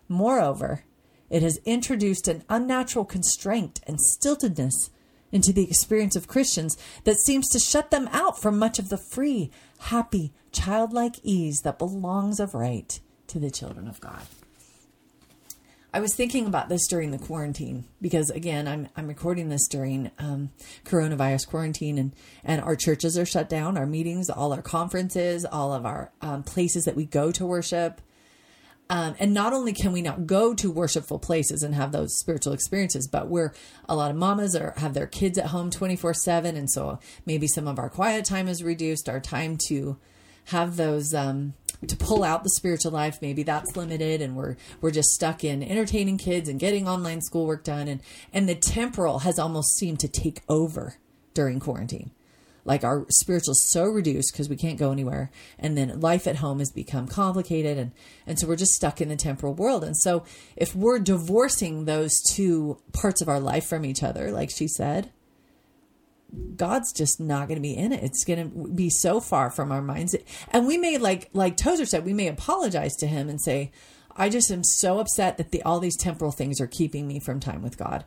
Moreover, 0.09 0.85
it 1.31 1.43
has 1.43 1.59
introduced 1.65 2.29
an 2.29 2.45
unnatural 2.49 3.05
constraint 3.05 3.81
and 3.87 3.99
stiltedness 3.99 4.91
into 5.33 5.53
the 5.53 5.65
experience 5.65 6.15
of 6.15 6.29
Christians 6.29 6.77
that 7.05 7.19
seems 7.19 7.49
to 7.49 7.59
shut 7.59 7.91
them 7.91 8.09
out 8.13 8.41
from 8.41 8.59
much 8.59 8.79
of 8.79 8.91
the 8.91 8.99
free, 8.99 9.51
happy, 9.79 10.33
childlike 10.53 11.17
ease 11.23 11.63
that 11.65 11.79
belongs 11.79 12.39
of 12.39 12.55
right 12.55 13.01
to 13.29 13.39
the 13.39 13.51
children 13.51 13.89
of 13.89 13.99
God. 14.01 14.27
I 15.95 16.01
was 16.01 16.15
thinking 16.15 16.47
about 16.47 16.71
this 16.71 16.87
during 16.89 17.11
the 17.11 17.19
quarantine 17.19 17.85
because 18.01 18.31
again, 18.31 18.67
I'm 18.67 18.89
I'm 18.97 19.07
recording 19.07 19.51
this 19.51 19.69
during 19.69 20.11
um, 20.19 20.51
coronavirus 20.85 21.47
quarantine, 21.49 21.99
and 21.99 22.15
and 22.43 22.63
our 22.63 22.77
churches 22.77 23.19
are 23.19 23.27
shut 23.27 23.51
down, 23.51 23.77
our 23.77 23.85
meetings, 23.85 24.31
all 24.31 24.55
our 24.55 24.63
conferences, 24.63 25.45
all 25.45 25.75
of 25.75 25.85
our 25.85 26.11
um, 26.23 26.45
places 26.45 26.85
that 26.85 26.97
we 26.97 27.05
go 27.05 27.31
to 27.33 27.45
worship. 27.45 28.01
Um, 28.89 29.15
and 29.19 29.33
not 29.33 29.53
only 29.53 29.73
can 29.73 29.93
we 29.93 30.03
not 30.03 30.27
go 30.27 30.55
to 30.55 30.71
worshipful 30.71 31.19
places 31.19 31.63
and 31.63 31.75
have 31.75 31.93
those 31.93 32.19
spiritual 32.19 32.53
experiences, 32.53 33.07
but 33.07 33.29
we're 33.29 33.53
a 33.89 33.95
lot 33.95 34.11
of 34.11 34.17
mamas 34.17 34.57
are 34.57 34.75
have 34.79 34.95
their 34.95 35.07
kids 35.07 35.39
at 35.39 35.47
home 35.47 35.71
24 35.71 36.15
7. 36.15 36.57
And 36.57 36.71
so 36.71 37.01
maybe 37.27 37.47
some 37.47 37.69
of 37.69 37.79
our 37.79 37.91
quiet 37.91 38.25
time 38.25 38.49
is 38.49 38.63
reduced, 38.63 39.09
our 39.09 39.21
time 39.21 39.59
to 39.69 39.99
have 40.47 40.77
those 40.77 41.15
um, 41.15 41.55
to 41.87 41.97
pull 41.97 42.23
out 42.25 42.45
the 42.45 42.51
spiritual 42.51 42.93
life. 42.93 43.19
Maybe 43.21 43.43
that's 43.43 43.77
limited 43.77 44.23
and 44.23 44.37
we're 44.37 44.57
we're 44.81 44.91
just 44.91 45.11
stuck 45.11 45.45
in 45.45 45.63
entertaining 45.63 46.19
kids 46.19 46.49
and 46.49 46.61
getting 46.61 46.89
online 46.89 47.21
schoolwork 47.21 47.65
done. 47.65 47.89
And 47.89 48.01
and 48.33 48.49
the 48.49 48.55
temporal 48.55 49.21
has 49.21 49.39
almost 49.39 49.77
seemed 49.77 50.01
to 50.01 50.09
take 50.09 50.43
over 50.49 50.97
during 51.35 51.61
quarantine. 51.61 52.11
Like 52.65 52.85
our 52.85 53.07
spiritual 53.09 53.53
is 53.53 53.65
so 53.65 53.85
reduced 53.87 54.33
because 54.33 54.49
we 54.49 54.57
can't 54.57 54.79
go 54.79 54.93
anywhere. 54.93 55.33
And 55.59 55.77
then 55.77 56.01
life 56.01 56.29
at 56.29 56.37
home 56.37 56.61
has 56.61 56.71
become 56.71 57.09
complicated 57.09 57.77
and 57.79 57.93
and 58.27 58.39
so 58.39 58.47
we're 58.47 58.57
just 58.57 58.75
stuck 58.75 59.01
in 59.01 59.09
the 59.09 59.17
temporal 59.17 59.55
world. 59.55 59.83
And 59.83 59.97
so 59.97 60.25
if 60.57 60.75
we're 60.75 61.01
divorcing 61.01 61.85
those 61.85 62.21
two 62.31 62.79
parts 62.93 63.21
of 63.21 63.29
our 63.29 63.41
life 63.41 63.67
from 63.67 63.85
each 63.85 64.03
other 64.03 64.31
like 64.31 64.51
she 64.51 64.69
said 64.69 65.11
God's 66.57 66.93
just 66.93 67.21
not 67.21 67.49
going 67.49 67.57
to 67.57 67.63
be 67.63 67.77
in 67.77 67.93
it. 67.93 68.03
It's 68.03 68.25
going 68.25 68.51
to 68.51 68.69
be 68.69 68.89
so 68.89 69.21
far 69.21 69.51
from 69.51 69.71
our 69.71 69.83
minds. 69.83 70.17
And 70.51 70.67
we 70.67 70.79
may, 70.79 70.97
like 70.99 71.29
like 71.33 71.57
Tozer 71.57 71.85
said, 71.85 72.05
we 72.05 72.15
may 72.15 72.29
apologize 72.29 72.95
to 72.97 73.07
him 73.07 73.29
and 73.29 73.41
say, 73.41 73.71
"I 74.17 74.29
just 74.29 74.51
am 74.51 74.65
so 74.65 74.99
upset 74.99 75.37
that 75.37 75.51
the 75.51 75.63
all 75.63 75.81
these 75.81 75.97
temporal 75.97 76.33
things 76.33 76.61
are 76.61 76.67
keeping 76.67 77.07
me 77.07 77.21
from 77.21 77.41
time 77.41 77.63
with 77.63 77.77
God." 77.77 78.05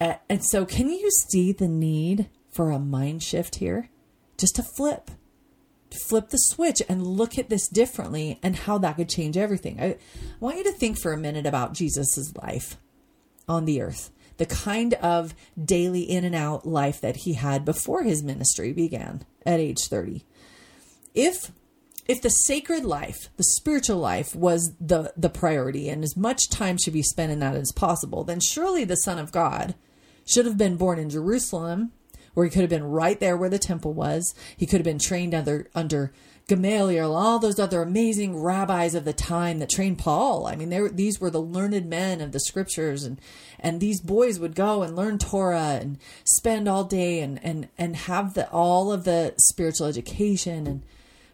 And 0.00 0.42
so, 0.42 0.64
can 0.64 0.88
you 0.88 1.10
see 1.10 1.52
the 1.52 1.68
need 1.68 2.30
for 2.50 2.70
a 2.70 2.78
mind 2.78 3.22
shift 3.22 3.56
here? 3.56 3.90
Just 4.38 4.56
to 4.56 4.62
flip, 4.62 5.10
to 5.90 5.98
flip 5.98 6.30
the 6.30 6.38
switch 6.38 6.80
and 6.88 7.06
look 7.06 7.38
at 7.38 7.50
this 7.50 7.68
differently, 7.68 8.38
and 8.42 8.56
how 8.56 8.78
that 8.78 8.96
could 8.96 9.10
change 9.10 9.36
everything. 9.36 9.78
I, 9.78 9.84
I 9.84 9.96
want 10.40 10.56
you 10.56 10.64
to 10.64 10.72
think 10.72 10.98
for 10.98 11.12
a 11.12 11.18
minute 11.18 11.46
about 11.46 11.74
Jesus's 11.74 12.34
life 12.34 12.78
on 13.46 13.66
the 13.66 13.82
earth 13.82 14.10
the 14.40 14.46
kind 14.46 14.94
of 14.94 15.34
daily 15.62 16.00
in 16.00 16.24
and 16.24 16.34
out 16.34 16.66
life 16.66 16.98
that 17.02 17.14
he 17.14 17.34
had 17.34 17.62
before 17.62 18.04
his 18.04 18.22
ministry 18.22 18.72
began 18.72 19.22
at 19.44 19.60
age 19.60 19.86
30. 19.86 20.24
If 21.14 21.52
if 22.08 22.22
the 22.22 22.30
sacred 22.30 22.86
life, 22.86 23.28
the 23.36 23.44
spiritual 23.44 23.98
life 23.98 24.34
was 24.34 24.74
the 24.80 25.12
the 25.14 25.28
priority 25.28 25.90
and 25.90 26.02
as 26.02 26.16
much 26.16 26.48
time 26.48 26.78
should 26.78 26.94
be 26.94 27.02
spent 27.02 27.30
in 27.30 27.40
that 27.40 27.54
as 27.54 27.70
possible, 27.70 28.24
then 28.24 28.40
surely 28.40 28.82
the 28.82 28.96
son 28.96 29.18
of 29.18 29.30
God 29.30 29.74
should 30.24 30.46
have 30.46 30.56
been 30.56 30.76
born 30.76 30.98
in 30.98 31.10
Jerusalem 31.10 31.92
where 32.34 32.44
he 32.44 32.50
could 32.50 32.62
have 32.62 32.70
been 32.70 32.84
right 32.84 33.18
there 33.20 33.36
where 33.36 33.48
the 33.48 33.58
temple 33.58 33.92
was. 33.92 34.34
He 34.56 34.66
could 34.66 34.78
have 34.78 34.84
been 34.84 34.98
trained 34.98 35.34
under 35.34 35.68
under 35.74 36.12
Gamaliel, 36.50 37.14
all 37.14 37.38
those 37.38 37.60
other 37.60 37.80
amazing 37.80 38.36
rabbis 38.36 38.96
of 38.96 39.04
the 39.04 39.12
time 39.12 39.60
that 39.60 39.70
trained 39.70 39.98
Paul. 39.98 40.48
I 40.48 40.56
mean, 40.56 40.68
they 40.68 40.80
were, 40.80 40.88
these 40.88 41.20
were 41.20 41.30
the 41.30 41.40
learned 41.40 41.88
men 41.88 42.20
of 42.20 42.32
the 42.32 42.40
scriptures, 42.40 43.04
and 43.04 43.20
and 43.60 43.80
these 43.80 44.00
boys 44.00 44.40
would 44.40 44.56
go 44.56 44.82
and 44.82 44.96
learn 44.96 45.18
Torah 45.18 45.78
and 45.80 45.98
spend 46.24 46.68
all 46.68 46.82
day 46.82 47.20
and 47.20 47.38
and 47.44 47.68
and 47.78 47.94
have 47.94 48.34
the 48.34 48.50
all 48.50 48.92
of 48.92 49.04
the 49.04 49.34
spiritual 49.38 49.86
education 49.86 50.66
and. 50.66 50.82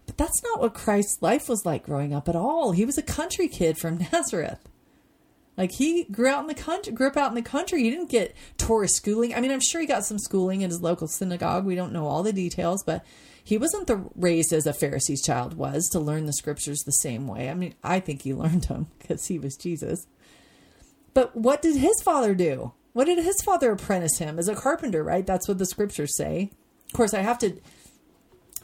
But 0.05 0.19
that's 0.19 0.41
not 0.45 0.61
what 0.61 0.73
Christ's 0.73 1.21
life 1.21 1.49
was 1.49 1.67
like 1.67 1.85
growing 1.85 2.15
up 2.15 2.29
at 2.29 2.37
all. 2.37 2.71
He 2.71 2.85
was 2.85 2.97
a 2.97 3.03
country 3.03 3.49
kid 3.49 3.77
from 3.77 3.99
Nazareth. 4.13 4.61
Like 5.57 5.73
he 5.73 6.05
grew 6.05 6.29
out 6.29 6.41
in 6.41 6.49
the 6.49 6.55
country, 6.55 6.93
grew 6.93 7.07
up 7.07 7.17
out 7.17 7.31
in 7.31 7.35
the 7.35 7.43
country. 7.43 7.83
He 7.83 7.91
didn't 7.91 8.11
get 8.11 8.37
Torah 8.59 8.89
schooling. 8.89 9.35
I 9.35 9.41
mean, 9.41 9.51
I'm 9.51 9.61
sure 9.61 9.81
he 9.81 9.87
got 9.87 10.05
some 10.05 10.19
schooling 10.19 10.61
in 10.61 10.71
his 10.71 10.83
local 10.83 11.09
synagogue. 11.09 11.65
We 11.65 11.75
don't 11.75 11.93
know 11.93 12.07
all 12.07 12.23
the 12.23 12.33
details, 12.33 12.83
but 12.85 13.05
he 13.43 13.57
wasn't 13.57 13.87
the 13.87 14.05
raised 14.15 14.53
as 14.53 14.67
a 14.67 14.73
Pharisee's 14.73 15.23
child 15.23 15.55
was 15.55 15.89
to 15.93 16.01
learn 16.01 16.27
the 16.27 16.33
scriptures 16.33 16.81
the 16.81 16.91
same 16.93 17.27
way. 17.27 17.49
I 17.49 17.55
mean, 17.55 17.75
I 17.83 18.01
think 18.01 18.23
he 18.23 18.33
learned 18.35 18.65
them 18.65 18.89
because 18.99 19.27
he 19.27 19.39
was 19.39 19.57
Jesus. 19.57 20.07
But 21.15 21.35
what 21.35 21.63
did 21.63 21.77
his 21.77 22.03
father 22.03 22.35
do? 22.35 22.73
What 22.93 23.07
did 23.07 23.19
his 23.19 23.41
father 23.43 23.73
apprentice 23.73 24.19
him 24.19 24.39
as 24.39 24.49
a 24.49 24.55
carpenter? 24.55 25.03
Right, 25.03 25.27
that's 25.27 25.49
what 25.49 25.59
the 25.59 25.67
scriptures 25.67 26.17
say. 26.17 26.51
Of 26.87 26.93
course, 26.93 27.15
I 27.15 27.21
have 27.21 27.39
to 27.39 27.59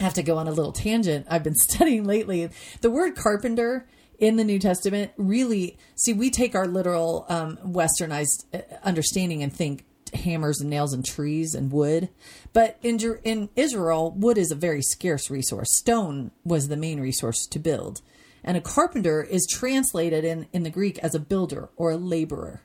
I 0.00 0.04
have 0.04 0.14
to 0.14 0.22
go 0.22 0.36
on 0.36 0.48
a 0.48 0.52
little 0.52 0.72
tangent. 0.72 1.26
I've 1.30 1.44
been 1.44 1.54
studying 1.70 2.04
lately. 2.04 2.50
The 2.80 2.90
word 2.90 3.16
carpenter 3.16 3.86
in 4.22 4.36
the 4.36 4.44
New 4.44 4.60
Testament 4.60 5.10
really 5.16 5.76
see 5.96 6.12
we 6.12 6.30
take 6.30 6.54
our 6.54 6.68
literal 6.68 7.26
um, 7.28 7.58
westernized 7.66 8.44
uh, 8.54 8.60
understanding 8.84 9.42
and 9.42 9.52
think 9.52 9.84
hammers 10.14 10.60
and 10.60 10.70
nails 10.70 10.92
and 10.92 11.04
trees 11.04 11.56
and 11.56 11.72
wood. 11.72 12.08
But 12.52 12.78
in 12.82 13.00
in 13.24 13.48
Israel, 13.56 14.12
wood 14.16 14.38
is 14.38 14.52
a 14.52 14.54
very 14.54 14.80
scarce 14.80 15.28
resource. 15.28 15.76
Stone 15.76 16.30
was 16.44 16.68
the 16.68 16.76
main 16.76 17.00
resource 17.00 17.46
to 17.46 17.58
build. 17.58 18.00
And 18.44 18.56
a 18.56 18.60
carpenter 18.60 19.24
is 19.24 19.46
translated 19.50 20.24
in, 20.24 20.46
in 20.52 20.62
the 20.62 20.70
Greek 20.70 20.98
as 21.00 21.16
a 21.16 21.20
builder 21.20 21.70
or 21.76 21.90
a 21.90 21.96
laborer. 21.96 22.62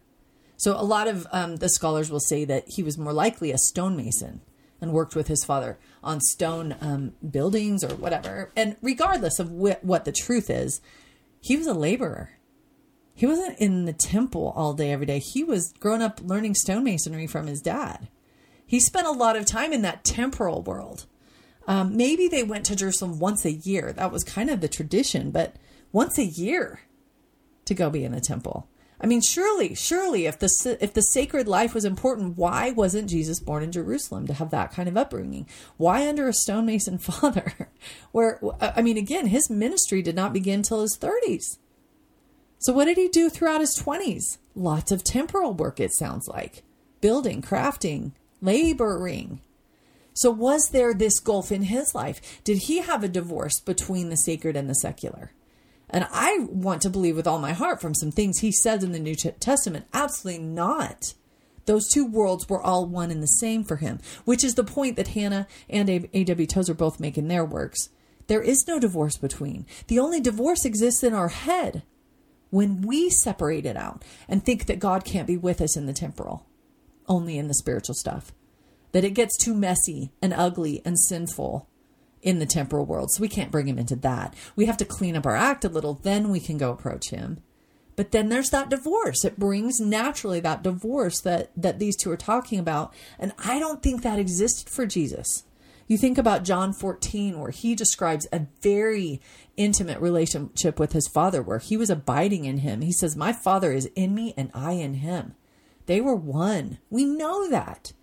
So 0.57 0.79
a 0.79 0.83
lot 0.83 1.07
of 1.07 1.25
um, 1.31 1.55
the 1.55 1.69
scholars 1.69 2.11
will 2.11 2.19
say 2.19 2.45
that 2.45 2.65
he 2.67 2.83
was 2.83 2.99
more 2.99 3.13
likely 3.13 3.51
a 3.51 3.57
stonemason 3.57 4.41
and 4.79 4.91
worked 4.91 5.15
with 5.15 5.27
his 5.27 5.43
father 5.43 5.79
on 6.03 6.21
stone 6.21 6.75
um, 6.81 7.13
buildings 7.27 7.83
or 7.83 7.95
whatever. 7.95 8.51
And 8.55 8.75
regardless 8.81 9.39
of 9.39 9.49
wh- 9.49 9.83
what 9.83 10.05
the 10.05 10.11
truth 10.11 10.51
is, 10.51 10.81
he 11.47 11.57
was 11.57 11.67
a 11.67 11.73
laborer 11.73 12.37
he 13.17 13.25
wasn't 13.25 13.57
in 13.57 13.85
the 13.85 13.93
temple 13.93 14.53
all 14.55 14.75
day 14.75 14.91
every 14.91 15.07
day. 15.07 15.17
He 15.17 15.43
was 15.43 15.73
growing 15.79 16.03
up 16.03 16.21
learning 16.21 16.53
stonemasonry 16.53 17.27
from 17.27 17.47
his 17.47 17.61
dad. 17.61 18.09
He 18.63 18.79
spent 18.79 19.07
a 19.07 19.11
lot 19.11 19.35
of 19.35 19.47
time 19.47 19.73
in 19.73 19.81
that 19.81 20.03
temporal 20.03 20.61
world. 20.61 21.07
Um, 21.65 21.97
maybe 21.97 22.27
they 22.27 22.43
went 22.43 22.63
to 22.67 22.75
Jerusalem 22.75 23.17
once 23.17 23.43
a 23.43 23.51
year. 23.51 23.91
That 23.91 24.11
was 24.11 24.23
kind 24.23 24.51
of 24.51 24.61
the 24.61 24.67
tradition, 24.67 25.31
but 25.31 25.55
once 25.91 26.19
a 26.19 26.25
year 26.25 26.81
to 27.65 27.73
go 27.73 27.89
be 27.89 28.03
in 28.03 28.11
the 28.11 28.21
temple. 28.21 28.69
I 28.99 29.05
mean, 29.05 29.21
surely, 29.21 29.75
surely, 29.75 30.25
if 30.25 30.39
the 30.39 30.77
if 30.81 30.93
the 30.93 31.01
sacred 31.01 31.47
life 31.47 31.75
was 31.75 31.85
important, 31.85 32.37
why 32.37 32.71
wasn't 32.71 33.09
Jesus 33.09 33.39
born 33.39 33.61
in 33.61 33.71
Jerusalem 33.71 34.25
to 34.27 34.33
have 34.33 34.49
that 34.49 34.71
kind 34.71 34.89
of 34.89 34.97
upbringing? 34.97 35.47
Why 35.77 36.07
under 36.07 36.27
a 36.27 36.33
stonemason 36.33 36.97
father? 36.97 37.69
Where 38.11 38.39
I 38.59 38.81
mean, 38.81 38.97
again, 38.97 39.27
his 39.27 39.49
ministry 39.49 40.01
did 40.01 40.15
not 40.15 40.33
begin 40.33 40.63
till 40.63 40.81
his 40.81 40.97
thirties. 40.97 41.59
So, 42.59 42.73
what 42.73 42.85
did 42.85 42.97
he 42.97 43.07
do 43.07 43.29
throughout 43.29 43.61
his 43.61 43.79
20s? 43.79 44.37
Lots 44.55 44.91
of 44.91 45.03
temporal 45.03 45.53
work, 45.53 45.79
it 45.79 45.93
sounds 45.93 46.27
like 46.27 46.63
building, 47.01 47.41
crafting, 47.41 48.13
laboring. 48.41 49.41
So, 50.13 50.31
was 50.31 50.69
there 50.69 50.93
this 50.93 51.19
gulf 51.19 51.51
in 51.51 51.63
his 51.63 51.93
life? 51.93 52.41
Did 52.43 52.57
he 52.63 52.79
have 52.79 53.03
a 53.03 53.07
divorce 53.07 53.59
between 53.59 54.09
the 54.09 54.17
sacred 54.17 54.55
and 54.55 54.67
the 54.67 54.73
secular? 54.73 55.31
And 55.89 56.07
I 56.11 56.39
want 56.49 56.81
to 56.81 56.89
believe 56.89 57.15
with 57.15 57.27
all 57.27 57.39
my 57.39 57.53
heart 57.53 57.81
from 57.81 57.95
some 57.95 58.11
things 58.11 58.39
he 58.39 58.51
says 58.51 58.83
in 58.83 58.91
the 58.91 58.99
New 58.99 59.15
Testament, 59.15 59.85
absolutely 59.93 60.43
not. 60.43 61.13
Those 61.65 61.87
two 61.87 62.05
worlds 62.05 62.47
were 62.49 62.61
all 62.61 62.85
one 62.85 63.11
and 63.11 63.21
the 63.21 63.27
same 63.27 63.63
for 63.63 63.77
him, 63.77 63.99
which 64.25 64.43
is 64.43 64.55
the 64.55 64.63
point 64.63 64.95
that 64.95 65.09
Hannah 65.09 65.47
and 65.69 65.89
A.W. 65.89 66.47
Tozer 66.47 66.73
both 66.73 66.99
make 66.99 67.17
in 67.17 67.27
their 67.27 67.45
works. 67.45 67.89
There 68.27 68.41
is 68.41 68.65
no 68.67 68.79
divorce 68.79 69.17
between. 69.17 69.65
The 69.87 69.99
only 69.99 70.19
divorce 70.19 70.65
exists 70.65 71.03
in 71.03 71.13
our 71.13 71.29
head 71.29 71.83
when 72.49 72.81
we 72.81 73.09
separate 73.09 73.65
it 73.65 73.77
out 73.77 74.03
and 74.27 74.43
think 74.43 74.65
that 74.65 74.79
God 74.79 75.05
can't 75.05 75.27
be 75.27 75.37
with 75.37 75.61
us 75.61 75.75
in 75.77 75.85
the 75.85 75.93
temporal, 75.93 76.45
only 77.07 77.37
in 77.37 77.47
the 77.47 77.53
spiritual 77.53 77.95
stuff, 77.95 78.33
that 78.91 79.03
it 79.03 79.11
gets 79.11 79.37
too 79.37 79.53
messy 79.53 80.11
and 80.21 80.33
ugly 80.33 80.81
and 80.85 80.99
sinful 80.99 81.67
in 82.21 82.39
the 82.39 82.45
temporal 82.45 82.85
world. 82.85 83.11
So 83.11 83.21
we 83.21 83.29
can't 83.29 83.51
bring 83.51 83.67
him 83.67 83.79
into 83.79 83.95
that. 83.97 84.33
We 84.55 84.65
have 84.65 84.77
to 84.77 84.85
clean 84.85 85.15
up 85.15 85.25
our 85.25 85.35
act 85.35 85.65
a 85.65 85.69
little, 85.69 85.95
then 85.95 86.29
we 86.29 86.39
can 86.39 86.57
go 86.57 86.71
approach 86.71 87.09
him. 87.09 87.39
But 87.95 88.11
then 88.11 88.29
there's 88.29 88.51
that 88.51 88.69
divorce. 88.69 89.25
It 89.25 89.39
brings 89.39 89.79
naturally 89.79 90.39
that 90.41 90.61
divorce 90.61 91.19
that 91.21 91.51
that 91.57 91.79
these 91.79 91.97
two 91.97 92.11
are 92.11 92.17
talking 92.17 92.59
about, 92.59 92.93
and 93.17 93.33
I 93.39 93.59
don't 93.59 93.81
think 93.81 94.03
that 94.03 94.19
existed 94.19 94.69
for 94.69 94.85
Jesus. 94.85 95.43
You 95.87 95.97
think 95.97 96.17
about 96.17 96.43
John 96.43 96.73
14, 96.73 97.39
where 97.39 97.49
he 97.49 97.73
describes 97.73 98.27
a 98.31 98.45
very 98.61 99.21
intimate 99.55 99.99
relationship 100.01 100.79
with 100.79 100.91
his 100.91 101.07
father, 101.07 101.41
where 101.41 101.59
he 101.59 101.77
was 101.77 101.89
abiding 101.89 102.45
in 102.45 102.57
him. 102.57 102.81
He 102.81 102.91
says, 102.91 103.15
My 103.15 103.31
father 103.31 103.71
is 103.71 103.89
in 103.95 104.13
me 104.13 104.33
and 104.35 104.51
I 104.53 104.73
in 104.73 104.95
him. 104.95 105.35
They 105.85 106.01
were 106.01 106.15
one. 106.15 106.79
We 106.89 107.05
know 107.05 107.49
that. 107.49 107.93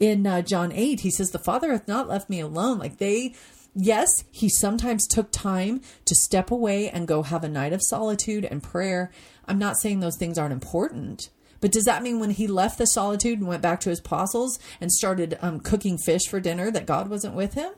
In 0.00 0.26
uh, 0.26 0.40
John 0.40 0.72
8, 0.72 1.00
he 1.00 1.10
says, 1.10 1.30
The 1.30 1.38
father 1.38 1.72
hath 1.72 1.86
not 1.86 2.08
left 2.08 2.30
me 2.30 2.40
alone. 2.40 2.78
Like 2.78 2.96
they, 2.96 3.34
yes, 3.74 4.24
he 4.30 4.48
sometimes 4.48 5.06
took 5.06 5.30
time 5.30 5.82
to 6.06 6.14
step 6.14 6.50
away 6.50 6.88
and 6.88 7.06
go 7.06 7.22
have 7.22 7.44
a 7.44 7.48
night 7.48 7.74
of 7.74 7.82
solitude 7.82 8.46
and 8.46 8.62
prayer. 8.62 9.12
I'm 9.46 9.58
not 9.58 9.76
saying 9.76 10.00
those 10.00 10.16
things 10.16 10.38
aren't 10.38 10.54
important. 10.54 11.28
But 11.60 11.72
does 11.72 11.84
that 11.84 12.02
mean 12.02 12.18
when 12.18 12.30
he 12.30 12.46
left 12.46 12.78
the 12.78 12.86
solitude 12.86 13.38
and 13.38 13.46
went 13.46 13.60
back 13.60 13.80
to 13.80 13.90
his 13.90 14.00
apostles 14.00 14.58
and 14.80 14.90
started 14.90 15.38
um, 15.42 15.60
cooking 15.60 15.98
fish 15.98 16.22
for 16.26 16.40
dinner 16.40 16.70
that 16.70 16.86
God 16.86 17.08
wasn't 17.10 17.34
with 17.34 17.52
him? 17.52 17.72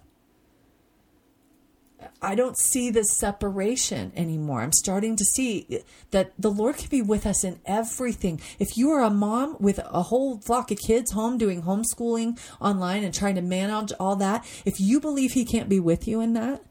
I 2.22 2.36
don't 2.36 2.56
see 2.56 2.90
this 2.90 3.16
separation 3.18 4.12
anymore. 4.14 4.62
I'm 4.62 4.72
starting 4.72 5.16
to 5.16 5.24
see 5.24 5.82
that 6.12 6.32
the 6.38 6.52
Lord 6.52 6.76
can 6.76 6.88
be 6.88 7.02
with 7.02 7.26
us 7.26 7.42
in 7.42 7.58
everything. 7.66 8.40
If 8.60 8.76
you 8.76 8.90
are 8.92 9.02
a 9.02 9.10
mom 9.10 9.56
with 9.58 9.80
a 9.80 10.04
whole 10.04 10.38
flock 10.38 10.70
of 10.70 10.78
kids 10.78 11.10
home 11.10 11.36
doing 11.36 11.62
homeschooling 11.62 12.38
online 12.60 13.02
and 13.02 13.12
trying 13.12 13.34
to 13.34 13.42
manage 13.42 13.92
all 13.98 14.14
that, 14.16 14.46
if 14.64 14.78
you 14.78 15.00
believe 15.00 15.32
He 15.32 15.44
can't 15.44 15.68
be 15.68 15.80
with 15.80 16.06
you 16.06 16.20
in 16.20 16.34
that, 16.34 16.62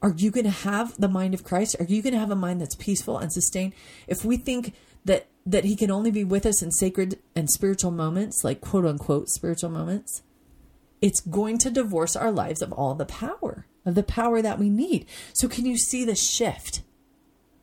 are 0.00 0.14
you 0.16 0.30
going 0.30 0.44
to 0.44 0.50
have 0.50 0.96
the 1.00 1.08
mind 1.08 1.34
of 1.34 1.42
Christ? 1.42 1.74
Are 1.80 1.84
you 1.84 2.00
going 2.00 2.12
to 2.12 2.20
have 2.20 2.30
a 2.30 2.36
mind 2.36 2.60
that's 2.60 2.76
peaceful 2.76 3.18
and 3.18 3.32
sustained? 3.32 3.72
If 4.06 4.24
we 4.24 4.36
think 4.36 4.74
that 5.04 5.26
that 5.44 5.64
He 5.64 5.74
can 5.74 5.90
only 5.90 6.12
be 6.12 6.22
with 6.22 6.46
us 6.46 6.62
in 6.62 6.70
sacred 6.70 7.18
and 7.34 7.50
spiritual 7.50 7.90
moments, 7.90 8.44
like 8.44 8.60
quote 8.60 8.86
unquote 8.86 9.28
spiritual 9.30 9.70
moments, 9.70 10.22
it's 11.02 11.20
going 11.20 11.58
to 11.58 11.70
divorce 11.70 12.14
our 12.14 12.30
lives 12.30 12.62
of 12.62 12.72
all 12.72 12.94
the 12.94 13.04
power 13.04 13.66
of 13.84 13.94
the 13.94 14.02
power 14.02 14.42
that 14.42 14.58
we 14.58 14.68
need. 14.68 15.06
So, 15.32 15.48
can 15.48 15.66
you 15.66 15.76
see 15.76 16.04
the 16.04 16.14
shift 16.14 16.82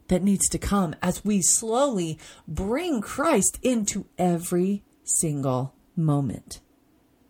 that 0.07 0.23
needs 0.23 0.47
to 0.49 0.57
come 0.57 0.95
as 1.01 1.23
we 1.23 1.41
slowly 1.41 2.19
bring 2.47 3.01
Christ 3.01 3.59
into 3.61 4.05
every 4.17 4.83
single 5.03 5.73
moment 5.95 6.61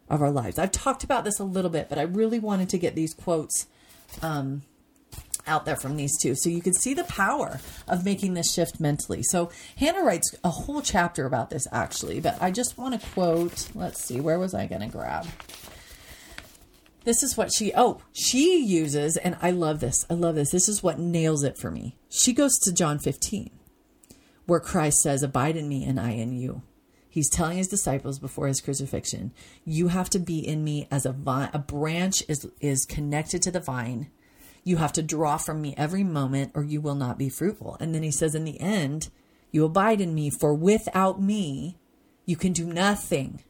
of 0.09 0.21
our 0.21 0.31
lives? 0.31 0.59
I've 0.59 0.71
talked 0.71 1.03
about 1.03 1.23
this 1.23 1.39
a 1.39 1.43
little 1.43 1.71
bit, 1.71 1.89
but 1.89 1.97
I 1.97 2.03
really 2.03 2.39
wanted 2.39 2.69
to 2.69 2.77
get 2.77 2.95
these 2.95 3.13
quotes 3.13 3.67
um, 4.21 4.63
out 5.47 5.65
there 5.65 5.75
from 5.75 5.95
these 5.95 6.17
two 6.21 6.35
so 6.35 6.49
you 6.49 6.61
can 6.61 6.73
see 6.73 6.93
the 6.93 7.03
power 7.05 7.59
of 7.87 8.05
making 8.05 8.33
this 8.33 8.53
shift 8.53 8.79
mentally. 8.79 9.23
So, 9.23 9.51
Hannah 9.77 10.03
writes 10.03 10.35
a 10.43 10.49
whole 10.49 10.81
chapter 10.81 11.25
about 11.25 11.49
this 11.49 11.67
actually, 11.71 12.19
but 12.19 12.41
I 12.41 12.51
just 12.51 12.77
want 12.77 12.99
to 12.99 13.07
quote, 13.09 13.69
let's 13.73 14.03
see, 14.03 14.19
where 14.19 14.39
was 14.39 14.53
I 14.53 14.67
going 14.67 14.81
to 14.81 14.87
grab? 14.87 15.27
This 17.03 17.23
is 17.23 17.35
what 17.35 17.51
she, 17.51 17.73
oh, 17.75 17.99
she 18.11 18.63
uses, 18.63 19.17
and 19.17 19.35
I 19.41 19.51
love 19.51 19.79
this. 19.79 20.05
I 20.09 20.13
love 20.13 20.35
this. 20.35 20.51
This 20.51 20.69
is 20.69 20.83
what 20.83 20.99
nails 20.99 21.43
it 21.43 21.57
for 21.57 21.71
me. 21.71 21.97
She 22.09 22.31
goes 22.31 22.57
to 22.59 22.73
John 22.73 22.99
15, 22.99 23.49
where 24.45 24.59
Christ 24.59 24.99
says, 25.01 25.23
Abide 25.23 25.57
in 25.57 25.67
me 25.67 25.83
and 25.83 25.99
I 25.99 26.11
in 26.11 26.31
you. 26.33 26.61
He's 27.09 27.29
telling 27.29 27.57
his 27.57 27.67
disciples 27.67 28.19
before 28.19 28.47
his 28.47 28.61
crucifixion, 28.61 29.33
You 29.65 29.87
have 29.87 30.09
to 30.11 30.19
be 30.19 30.39
in 30.39 30.63
me 30.63 30.87
as 30.91 31.05
a 31.05 31.11
vine, 31.11 31.49
a 31.53 31.59
branch 31.59 32.23
is, 32.29 32.47
is 32.59 32.85
connected 32.85 33.41
to 33.41 33.51
the 33.51 33.59
vine. 33.59 34.11
You 34.63 34.77
have 34.77 34.93
to 34.93 35.01
draw 35.01 35.37
from 35.37 35.59
me 35.59 35.73
every 35.77 36.03
moment, 36.03 36.51
or 36.53 36.63
you 36.63 36.81
will 36.81 36.95
not 36.95 37.17
be 37.17 37.29
fruitful. 37.29 37.77
And 37.79 37.95
then 37.95 38.03
he 38.03 38.11
says, 38.11 38.35
In 38.35 38.45
the 38.45 38.59
end, 38.59 39.09
you 39.51 39.65
abide 39.65 40.01
in 40.01 40.13
me, 40.13 40.29
for 40.29 40.53
without 40.53 41.19
me, 41.19 41.77
you 42.25 42.35
can 42.35 42.53
do 42.53 42.65
nothing. 42.65 43.43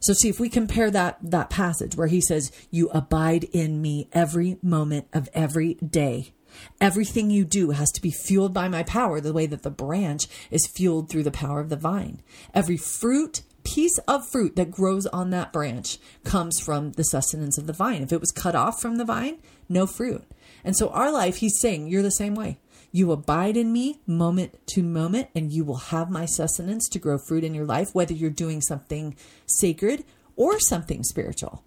So 0.00 0.12
see 0.12 0.28
if 0.28 0.38
we 0.38 0.48
compare 0.48 0.90
that 0.90 1.18
that 1.22 1.50
passage 1.50 1.96
where 1.96 2.06
he 2.06 2.20
says, 2.20 2.52
"You 2.70 2.88
abide 2.90 3.44
in 3.44 3.82
me 3.82 4.08
every 4.12 4.58
moment 4.62 5.06
of 5.12 5.28
every 5.34 5.74
day." 5.74 6.32
Everything 6.80 7.30
you 7.30 7.44
do 7.44 7.70
has 7.70 7.90
to 7.92 8.00
be 8.00 8.10
fueled 8.10 8.54
by 8.54 8.68
my 8.68 8.82
power, 8.82 9.20
the 9.20 9.32
way 9.32 9.46
that 9.46 9.62
the 9.62 9.70
branch 9.70 10.26
is 10.50 10.66
fueled 10.66 11.08
through 11.08 11.22
the 11.22 11.30
power 11.30 11.60
of 11.60 11.68
the 11.68 11.76
vine. 11.76 12.22
Every 12.54 12.76
fruit, 12.76 13.42
piece 13.64 13.98
of 14.08 14.26
fruit 14.26 14.56
that 14.56 14.70
grows 14.70 15.06
on 15.06 15.30
that 15.30 15.52
branch 15.52 15.98
comes 16.24 16.58
from 16.58 16.92
the 16.92 17.04
sustenance 17.04 17.58
of 17.58 17.66
the 17.66 17.72
vine. 17.72 18.02
If 18.02 18.12
it 18.12 18.20
was 18.20 18.32
cut 18.32 18.54
off 18.54 18.80
from 18.80 18.96
the 18.96 19.04
vine, 19.04 19.38
no 19.68 19.86
fruit. 19.86 20.24
And 20.64 20.74
so 20.76 20.88
our 20.88 21.12
life, 21.12 21.36
he's 21.36 21.60
saying, 21.60 21.88
you're 21.88 22.02
the 22.02 22.10
same 22.10 22.34
way. 22.34 22.58
You 22.90 23.12
abide 23.12 23.56
in 23.56 23.72
me 23.72 24.00
moment 24.06 24.66
to 24.68 24.82
moment, 24.82 25.28
and 25.34 25.52
you 25.52 25.64
will 25.64 25.76
have 25.76 26.10
my 26.10 26.24
sustenance 26.24 26.88
to 26.88 26.98
grow 26.98 27.18
fruit 27.18 27.44
in 27.44 27.54
your 27.54 27.66
life, 27.66 27.94
whether 27.94 28.14
you're 28.14 28.30
doing 28.30 28.60
something 28.60 29.14
sacred 29.46 30.04
or 30.36 30.58
something 30.58 31.02
spiritual. 31.04 31.64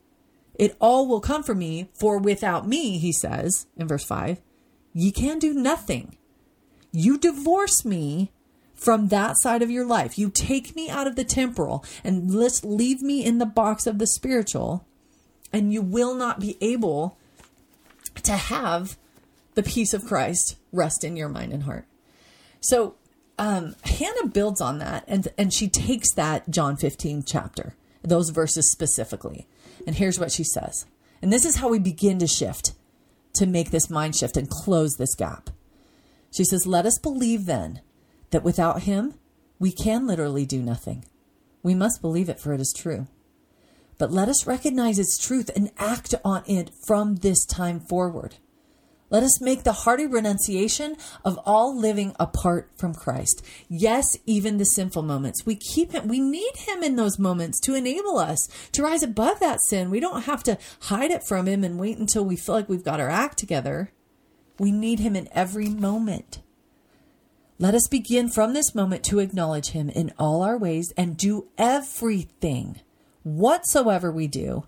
It 0.56 0.76
all 0.80 1.08
will 1.08 1.22
come 1.22 1.44
from 1.44 1.60
me, 1.60 1.90
for 1.94 2.18
without 2.18 2.68
me, 2.68 2.98
he 2.98 3.12
says 3.12 3.68
in 3.78 3.88
verse 3.88 4.04
5, 4.04 4.42
ye 4.94 5.12
can 5.12 5.40
do 5.40 5.54
nothing. 5.54 6.18
You 6.92 7.18
divorce 7.18 7.86
me 7.86 8.32
from 8.76 9.08
that 9.08 9.38
side 9.38 9.62
of 9.62 9.72
your 9.72 9.86
life. 9.86 10.18
You 10.18 10.30
take 10.30 10.76
me 10.76 10.90
out 10.90 11.08
of 11.08 11.16
the 11.16 11.24
temporal 11.24 11.86
and 12.04 12.34
let's 12.34 12.66
leave 12.66 13.02
me 13.02 13.24
in 13.24 13.38
the 13.38 13.46
box 13.46 13.86
of 13.86 14.00
the 14.00 14.08
spiritual, 14.08 14.86
and 15.54 15.72
you 15.72 15.82
will 15.82 16.16
not 16.16 16.40
be 16.40 16.58
able 16.62 17.18
to 18.24 18.34
have 18.34 18.98
the 19.56 19.64
peace 19.64 19.94
of 19.94 20.06
Christ 20.06 20.58
rest 20.72 21.04
in 21.04 21.16
your 21.16 21.30
mind 21.30 21.54
and 21.54 21.64
heart. 21.64 21.86
So 22.60 22.96
um, 23.38 23.76
Hannah 23.84 24.28
builds 24.28 24.62
on 24.62 24.80
that 24.80 25.04
and, 25.08 25.28
and 25.38 25.54
she 25.54 25.68
takes 25.68 26.14
that 26.14 26.50
John 26.50 26.78
15 26.78 27.24
chapter, 27.24 27.76
those 28.04 28.30
verses 28.30 28.72
specifically. 28.72 29.48
And 29.86 29.96
here's 29.96 30.20
what 30.20 30.32
she 30.32 30.44
says. 30.44 30.86
And 31.22 31.32
this 31.32 31.46
is 31.46 31.58
how 31.58 31.70
we 31.70 31.80
begin 31.80 32.20
to 32.20 32.28
shift, 32.28 32.74
to 33.34 33.46
make 33.46 33.72
this 33.72 33.90
mind 33.90 34.16
shift 34.16 34.38
and 34.38 34.50
close 34.50 34.96
this 34.96 35.16
gap. 35.16 35.50
She 36.32 36.44
says, 36.44 36.66
Let 36.66 36.86
us 36.86 36.98
believe 37.00 37.46
then 37.46 37.82
that 38.32 38.44
without 38.44 38.84
him, 38.84 39.16
we 39.60 39.72
can 39.72 40.08
literally 40.08 40.46
do 40.46 40.62
nothing. 40.62 41.06
We 41.62 41.76
must 41.76 42.02
believe 42.02 42.30
it, 42.30 42.40
for 42.40 42.54
it 42.54 42.62
is 42.62 42.74
true. 42.76 43.08
But 43.98 44.12
let 44.12 44.30
us 44.30 44.48
recognize 44.48 44.98
its 44.98 45.18
truth 45.18 45.52
and 45.56 45.70
act 45.78 46.16
on 46.26 46.44
it 46.48 46.72
from 46.88 47.18
this 47.18 47.46
time 47.46 47.80
forward. 47.80 48.38
Let 49.12 49.24
us 49.24 49.42
make 49.42 49.64
the 49.64 49.74
hearty 49.74 50.08
renunciation 50.08 50.96
of 51.26 51.38
all 51.46 51.78
living 51.78 52.16
apart 52.18 52.72
from 52.78 52.96
Christ. 52.96 53.46
Yes, 53.68 54.06
even 54.26 54.58
the 54.58 54.64
sinful 54.64 55.04
moments. 55.04 55.46
We 55.46 55.56
keep 55.56 55.92
him, 55.92 56.08
we 56.08 56.22
need 56.22 56.56
him 56.56 56.82
in 56.82 56.96
those 56.96 57.20
moments 57.20 57.60
to 57.62 57.76
enable 57.76 58.18
us 58.18 58.48
to 58.72 58.84
rise 58.84 59.04
above 59.04 59.42
that 59.42 59.60
sin. 59.68 59.92
We 59.92 60.00
don't 60.00 60.24
have 60.24 60.44
to 60.44 60.58
hide 60.84 61.12
it 61.12 61.28
from 61.28 61.46
him 61.46 61.66
and 61.66 61.78
wait 61.78 61.98
until 61.98 62.24
we 62.24 62.38
feel 62.38 62.56
like 62.56 62.70
we've 62.70 62.86
got 62.86 63.02
our 63.02 63.10
act 63.10 63.38
together. 63.38 63.92
We 64.58 64.72
need 64.72 65.00
him 65.00 65.18
in 65.18 65.28
every 65.34 65.68
moment. 65.68 66.42
Let 67.60 67.76
us 67.76 67.88
begin 67.90 68.30
from 68.30 68.54
this 68.54 68.74
moment 68.74 69.04
to 69.06 69.20
acknowledge 69.20 69.70
him 69.70 69.90
in 69.90 70.14
all 70.18 70.42
our 70.42 70.58
ways 70.58 70.94
and 70.96 71.18
do 71.18 71.50
everything 71.58 72.80
whatsoever 73.24 74.10
we 74.10 74.28
do 74.28 74.64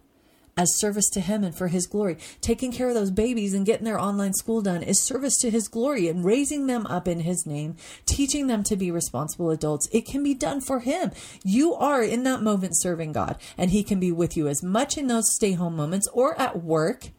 as 0.55 0.77
service 0.77 1.09
to 1.09 1.19
him 1.19 1.43
and 1.43 1.55
for 1.55 1.67
his 1.67 1.87
glory. 1.87 2.17
Taking 2.41 2.71
care 2.71 2.89
of 2.89 2.95
those 2.95 3.11
babies 3.11 3.53
and 3.53 3.65
getting 3.65 3.85
their 3.85 3.99
online 3.99 4.33
school 4.33 4.61
done 4.61 4.83
is 4.83 5.01
service 5.01 5.37
to 5.39 5.49
his 5.49 5.67
glory 5.67 6.07
and 6.07 6.23
raising 6.23 6.67
them 6.67 6.85
up 6.87 7.07
in 7.07 7.21
his 7.21 7.45
name, 7.45 7.75
teaching 8.05 8.47
them 8.47 8.63
to 8.63 8.75
be 8.75 8.91
responsible 8.91 9.49
adults. 9.49 9.89
It 9.91 10.05
can 10.05 10.23
be 10.23 10.33
done 10.33 10.61
for 10.61 10.81
him. 10.81 11.11
You 11.43 11.73
are 11.73 12.03
in 12.03 12.23
that 12.23 12.41
moment 12.41 12.73
serving 12.79 13.13
God, 13.13 13.37
and 13.57 13.71
he 13.71 13.83
can 13.83 13.99
be 13.99 14.11
with 14.11 14.37
you 14.37 14.47
as 14.47 14.63
much 14.63 14.97
in 14.97 15.07
those 15.07 15.33
stay 15.33 15.53
home 15.53 15.75
moments 15.75 16.07
or 16.13 16.39
at 16.39 16.63
work. 16.63 17.09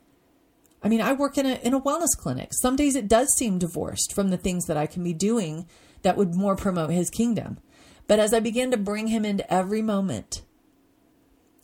I 0.82 0.88
mean, 0.88 1.00
I 1.00 1.14
work 1.14 1.38
in 1.38 1.46
a 1.46 1.54
in 1.54 1.72
a 1.72 1.80
wellness 1.80 2.16
clinic. 2.16 2.50
Some 2.52 2.76
days 2.76 2.94
it 2.94 3.08
does 3.08 3.34
seem 3.34 3.58
divorced 3.58 4.12
from 4.12 4.28
the 4.28 4.36
things 4.36 4.66
that 4.66 4.76
I 4.76 4.86
can 4.86 5.02
be 5.02 5.14
doing 5.14 5.66
that 6.02 6.16
would 6.16 6.34
more 6.34 6.56
promote 6.56 6.90
his 6.90 7.10
kingdom. 7.10 7.58
But 8.06 8.18
as 8.18 8.34
I 8.34 8.40
begin 8.40 8.70
to 8.70 8.76
bring 8.76 9.06
him 9.06 9.24
into 9.24 9.50
every 9.52 9.80
moment, 9.80 10.42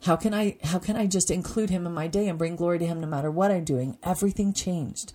how 0.05 0.17
can 0.17 0.33
I 0.33 0.57
how 0.65 0.79
can 0.79 0.97
I 0.97 1.07
just 1.07 1.31
include 1.31 1.71
him 1.71 1.87
in 1.87 1.93
my 1.93 2.07
day 2.07 2.29
and 2.29 2.39
bring 2.39 2.57
glory 2.57 2.79
to 2.79 2.87
him 2.87 3.01
no 3.01 3.07
matter 3.07 3.31
what 3.31 3.51
I'm 3.51 3.65
doing? 3.65 3.99
Everything 4.03 4.53
changed. 4.53 5.13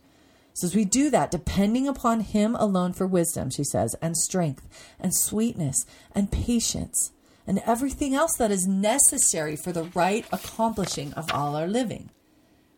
So 0.53 0.67
as 0.67 0.75
we 0.75 0.85
do 0.85 1.09
that, 1.09 1.31
depending 1.31 1.87
upon 1.87 2.21
him 2.21 2.55
alone 2.55 2.93
for 2.93 3.05
wisdom, 3.05 3.49
she 3.49 3.63
says, 3.63 3.95
and 4.01 4.15
strength 4.15 4.93
and 4.99 5.13
sweetness 5.13 5.85
and 6.13 6.31
patience 6.31 7.11
and 7.45 7.61
everything 7.65 8.15
else 8.15 8.37
that 8.37 8.51
is 8.51 8.65
necessary 8.65 9.55
for 9.55 9.71
the 9.71 9.91
right 9.93 10.25
accomplishing 10.31 11.13
of 11.13 11.31
all 11.33 11.55
our 11.55 11.67
living. 11.67 12.09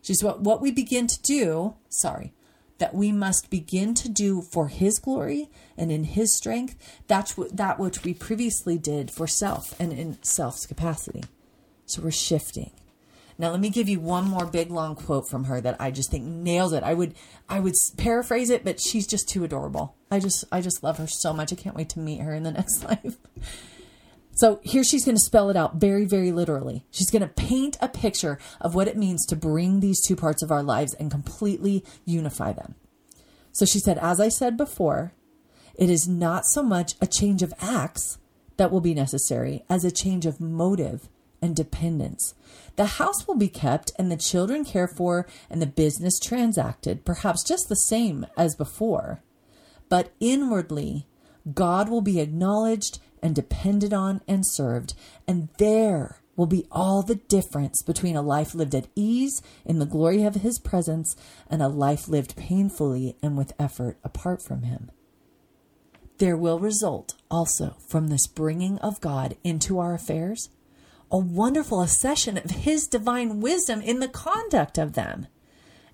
She's 0.02 0.22
what 0.24 0.40
what 0.40 0.60
we 0.60 0.70
begin 0.70 1.06
to 1.06 1.22
do, 1.22 1.74
sorry, 1.88 2.32
that 2.78 2.94
we 2.94 3.12
must 3.12 3.50
begin 3.50 3.94
to 3.94 4.08
do 4.08 4.40
for 4.40 4.68
his 4.68 4.98
glory 4.98 5.50
and 5.76 5.92
in 5.92 6.04
his 6.04 6.34
strength, 6.34 6.76
that's 7.06 7.36
what 7.36 7.56
that 7.56 7.78
which 7.78 8.02
we 8.02 8.14
previously 8.14 8.78
did 8.78 9.10
for 9.10 9.26
self 9.26 9.78
and 9.78 9.92
in 9.92 10.22
self's 10.22 10.66
capacity. 10.66 11.24
So 11.88 12.02
we're 12.02 12.10
shifting. 12.10 12.70
Now 13.38 13.50
let 13.50 13.60
me 13.60 13.70
give 13.70 13.88
you 13.88 14.00
one 14.00 14.24
more 14.24 14.46
big 14.46 14.70
long 14.70 14.96
quote 14.96 15.28
from 15.28 15.44
her 15.44 15.60
that 15.60 15.80
I 15.80 15.90
just 15.92 16.10
think 16.10 16.24
nails 16.24 16.72
it. 16.72 16.82
I 16.82 16.94
would 16.94 17.14
I 17.48 17.60
would 17.60 17.74
paraphrase 17.96 18.50
it, 18.50 18.64
but 18.64 18.80
she's 18.80 19.06
just 19.06 19.28
too 19.28 19.44
adorable. 19.44 19.94
I 20.10 20.18
just 20.18 20.44
I 20.50 20.60
just 20.60 20.82
love 20.82 20.98
her 20.98 21.06
so 21.06 21.32
much. 21.32 21.52
I 21.52 21.56
can't 21.56 21.76
wait 21.76 21.88
to 21.90 22.00
meet 22.00 22.20
her 22.20 22.34
in 22.34 22.42
the 22.42 22.52
next 22.52 22.84
life. 22.84 23.16
So 24.34 24.60
here 24.62 24.84
she's 24.84 25.04
going 25.04 25.16
to 25.16 25.24
spell 25.24 25.50
it 25.50 25.56
out 25.56 25.76
very, 25.76 26.04
very 26.04 26.30
literally. 26.30 26.84
She's 26.92 27.10
going 27.10 27.22
to 27.22 27.28
paint 27.28 27.76
a 27.80 27.88
picture 27.88 28.38
of 28.60 28.72
what 28.72 28.86
it 28.86 28.96
means 28.96 29.26
to 29.26 29.36
bring 29.36 29.80
these 29.80 30.00
two 30.00 30.14
parts 30.14 30.44
of 30.44 30.52
our 30.52 30.62
lives 30.62 30.94
and 30.94 31.10
completely 31.10 31.84
unify 32.04 32.52
them. 32.52 32.76
So 33.50 33.66
she 33.66 33.80
said, 33.80 33.98
as 33.98 34.20
I 34.20 34.28
said 34.28 34.56
before, 34.56 35.12
it 35.74 35.90
is 35.90 36.06
not 36.06 36.46
so 36.46 36.62
much 36.62 36.94
a 37.00 37.06
change 37.08 37.42
of 37.42 37.52
acts 37.60 38.18
that 38.58 38.70
will 38.70 38.80
be 38.80 38.94
necessary 38.94 39.64
as 39.68 39.84
a 39.84 39.90
change 39.90 40.24
of 40.24 40.40
motive 40.40 41.08
and 41.40 41.54
dependence. 41.54 42.34
The 42.76 42.86
house 42.86 43.26
will 43.26 43.36
be 43.36 43.48
kept 43.48 43.92
and 43.98 44.10
the 44.10 44.16
children 44.16 44.64
cared 44.64 44.90
for 44.96 45.26
and 45.50 45.60
the 45.60 45.66
business 45.66 46.18
transacted, 46.18 47.04
perhaps 47.04 47.44
just 47.44 47.68
the 47.68 47.74
same 47.74 48.26
as 48.36 48.54
before. 48.54 49.22
But 49.88 50.12
inwardly, 50.20 51.06
God 51.54 51.88
will 51.88 52.02
be 52.02 52.20
acknowledged 52.20 52.98
and 53.22 53.34
depended 53.34 53.92
on 53.92 54.20
and 54.28 54.46
served. 54.46 54.94
And 55.26 55.48
there 55.58 56.20
will 56.36 56.46
be 56.46 56.66
all 56.70 57.02
the 57.02 57.16
difference 57.16 57.82
between 57.82 58.16
a 58.16 58.22
life 58.22 58.54
lived 58.54 58.74
at 58.74 58.86
ease 58.94 59.42
in 59.64 59.80
the 59.80 59.86
glory 59.86 60.22
of 60.22 60.36
his 60.36 60.58
presence 60.58 61.16
and 61.50 61.60
a 61.60 61.68
life 61.68 62.08
lived 62.08 62.36
painfully 62.36 63.16
and 63.22 63.36
with 63.36 63.52
effort 63.58 63.98
apart 64.04 64.42
from 64.42 64.62
him. 64.62 64.90
There 66.18 66.36
will 66.36 66.58
result 66.58 67.14
also 67.30 67.76
from 67.88 68.08
this 68.08 68.26
bringing 68.26 68.78
of 68.78 69.00
God 69.00 69.36
into 69.42 69.78
our 69.78 69.94
affairs 69.94 70.48
a 71.10 71.18
wonderful 71.18 71.82
accession 71.82 72.36
of 72.36 72.50
his 72.50 72.86
divine 72.86 73.40
wisdom 73.40 73.80
in 73.80 74.00
the 74.00 74.08
conduct 74.08 74.78
of 74.78 74.92
them 74.94 75.26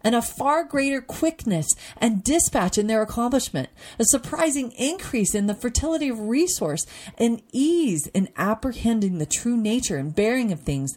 and 0.05 0.15
a 0.15 0.23
far 0.23 0.63
greater 0.65 1.01
quickness 1.01 1.67
and 1.97 2.23
dispatch 2.23 2.77
in 2.77 2.87
their 2.87 3.03
accomplishment, 3.03 3.71
a 3.99 4.05
surprising 4.05 4.71
increase 4.73 5.35
in 5.35 5.47
the 5.47 5.55
fertility 5.55 6.11
of 6.11 6.21
resource 6.21 6.85
and 7.17 7.43
ease 7.53 8.07
in 8.09 8.29
apprehending 8.37 9.17
the 9.19 9.27
true 9.27 9.57
nature 9.57 9.97
and 9.97 10.15
bearing 10.15 10.53
of 10.53 10.61
things, 10.61 10.97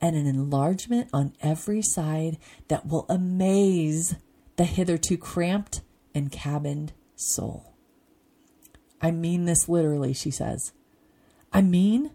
and 0.00 0.14
an 0.14 0.26
enlargement 0.26 1.08
on 1.12 1.34
every 1.40 1.82
side 1.82 2.38
that 2.68 2.86
will 2.86 3.06
amaze 3.08 4.14
the 4.56 4.64
hitherto 4.64 5.16
cramped 5.16 5.80
and 6.14 6.30
cabined 6.30 6.92
soul. 7.16 7.72
I 9.02 9.10
mean 9.10 9.46
this 9.46 9.68
literally, 9.68 10.12
she 10.12 10.30
says. 10.30 10.72
I 11.52 11.62
mean 11.62 12.12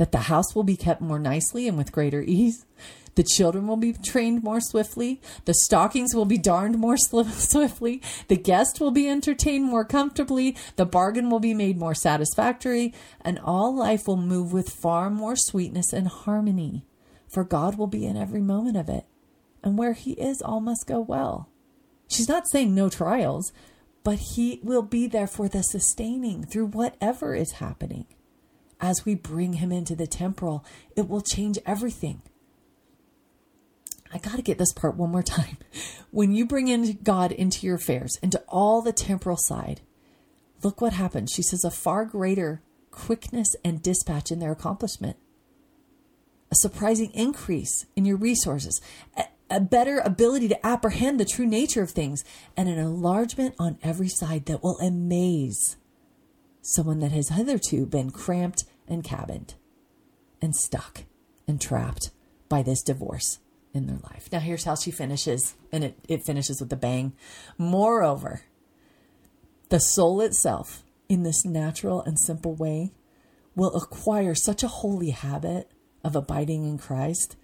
that 0.00 0.12
the 0.12 0.18
house 0.32 0.54
will 0.54 0.62
be 0.62 0.78
kept 0.78 1.02
more 1.02 1.18
nicely 1.18 1.68
and 1.68 1.76
with 1.76 1.92
greater 1.92 2.22
ease, 2.22 2.64
the 3.16 3.22
children 3.22 3.66
will 3.66 3.76
be 3.76 3.92
trained 3.92 4.42
more 4.42 4.58
swiftly. 4.58 5.20
The 5.44 5.52
stockings 5.52 6.14
will 6.14 6.24
be 6.24 6.38
darned 6.38 6.78
more 6.78 6.96
swiftly. 6.96 8.00
The 8.28 8.38
guest 8.38 8.80
will 8.80 8.92
be 8.92 9.10
entertained 9.10 9.66
more 9.66 9.84
comfortably. 9.84 10.56
The 10.76 10.86
bargain 10.86 11.28
will 11.28 11.38
be 11.38 11.52
made 11.52 11.76
more 11.76 11.94
satisfactory. 11.94 12.94
And 13.20 13.38
all 13.40 13.76
life 13.76 14.08
will 14.08 14.16
move 14.16 14.54
with 14.54 14.70
far 14.70 15.10
more 15.10 15.36
sweetness 15.36 15.92
and 15.92 16.08
harmony. 16.08 16.86
For 17.28 17.44
God 17.44 17.76
will 17.76 17.86
be 17.86 18.06
in 18.06 18.16
every 18.16 18.40
moment 18.40 18.78
of 18.78 18.88
it. 18.88 19.04
And 19.62 19.76
where 19.76 19.92
He 19.92 20.12
is, 20.12 20.40
all 20.40 20.62
must 20.62 20.86
go 20.86 20.98
well. 20.98 21.50
She's 22.08 22.28
not 22.28 22.48
saying 22.48 22.74
no 22.74 22.88
trials, 22.88 23.52
but 24.02 24.18
He 24.34 24.60
will 24.62 24.80
be 24.80 25.06
there 25.06 25.26
for 25.26 25.46
the 25.46 25.60
sustaining 25.60 26.46
through 26.46 26.68
whatever 26.68 27.34
is 27.34 27.52
happening. 27.52 28.06
As 28.80 29.04
we 29.04 29.14
bring 29.14 29.54
Him 29.54 29.70
into 29.72 29.94
the 29.94 30.06
temporal, 30.06 30.64
it 30.96 31.08
will 31.08 31.20
change 31.20 31.58
everything. 31.66 32.22
I 34.12 34.18
got 34.18 34.36
to 34.36 34.42
get 34.42 34.58
this 34.58 34.72
part 34.72 34.96
one 34.96 35.10
more 35.10 35.22
time. 35.22 35.58
When 36.12 36.32
you 36.32 36.44
bring 36.44 36.66
in 36.66 36.98
God 37.04 37.30
into 37.30 37.64
your 37.64 37.76
affairs, 37.76 38.18
into 38.20 38.42
all 38.48 38.82
the 38.82 38.92
temporal 38.92 39.36
side, 39.36 39.80
look 40.64 40.80
what 40.80 40.92
happens. 40.92 41.30
She 41.30 41.42
says 41.42 41.62
a 41.64 41.70
far 41.70 42.04
greater 42.04 42.62
quickness 42.90 43.54
and 43.64 43.80
dispatch 43.80 44.32
in 44.32 44.40
their 44.40 44.50
accomplishment, 44.50 45.16
a 46.50 46.56
surprising 46.56 47.12
increase 47.14 47.86
in 47.94 48.04
your 48.04 48.16
resources, 48.16 48.80
a, 49.16 49.26
a 49.50 49.60
better 49.60 50.00
ability 50.00 50.48
to 50.48 50.66
apprehend 50.66 51.20
the 51.20 51.24
true 51.24 51.46
nature 51.46 51.82
of 51.82 51.92
things, 51.92 52.24
and 52.56 52.68
an 52.68 52.78
enlargement 52.78 53.54
on 53.60 53.78
every 53.80 54.08
side 54.08 54.46
that 54.46 54.64
will 54.64 54.78
amaze 54.80 55.76
someone 56.60 56.98
that 56.98 57.12
has 57.12 57.28
hitherto 57.28 57.86
been 57.86 58.10
cramped 58.10 58.64
and 58.90 59.04
cabined 59.04 59.54
and 60.42 60.54
stuck 60.54 61.04
and 61.46 61.60
trapped 61.60 62.10
by 62.48 62.62
this 62.62 62.82
divorce 62.82 63.38
in 63.72 63.86
their 63.86 63.98
life. 64.10 64.28
Now, 64.32 64.40
here's 64.40 64.64
how 64.64 64.74
she 64.74 64.90
finishes, 64.90 65.54
and 65.72 65.84
it, 65.84 65.98
it 66.08 66.24
finishes 66.24 66.60
with 66.60 66.72
a 66.72 66.76
bang. 66.76 67.12
Moreover, 67.56 68.42
the 69.68 69.78
soul 69.78 70.20
itself, 70.20 70.82
in 71.08 71.22
this 71.22 71.44
natural 71.44 72.02
and 72.02 72.18
simple 72.18 72.54
way, 72.54 72.92
will 73.54 73.74
acquire 73.74 74.34
such 74.34 74.62
a 74.62 74.68
holy 74.68 75.10
habit 75.10 75.70
of 76.02 76.16
abiding 76.16 76.64
in 76.64 76.78
Christ 76.78 77.36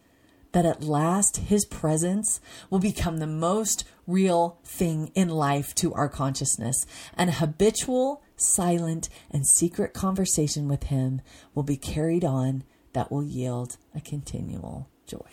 that 0.52 0.64
at 0.64 0.82
last 0.82 1.36
his 1.36 1.66
presence 1.66 2.40
will 2.70 2.78
become 2.78 3.18
the 3.18 3.26
most 3.26 3.84
real 4.06 4.58
thing 4.64 5.12
in 5.14 5.28
life 5.28 5.74
to 5.74 5.92
our 5.92 6.08
consciousness. 6.08 6.86
An 7.14 7.28
habitual, 7.28 8.22
silent, 8.36 9.08
and 9.30 9.46
secret 9.46 9.94
conversation 9.94 10.68
with 10.68 10.84
him 10.84 11.20
will 11.54 11.62
be 11.62 11.76
carried 11.76 12.24
on 12.24 12.64
that 12.92 13.10
will 13.10 13.24
yield 13.24 13.76
a 13.94 14.00
continual 14.00 14.88
joy 15.06 15.28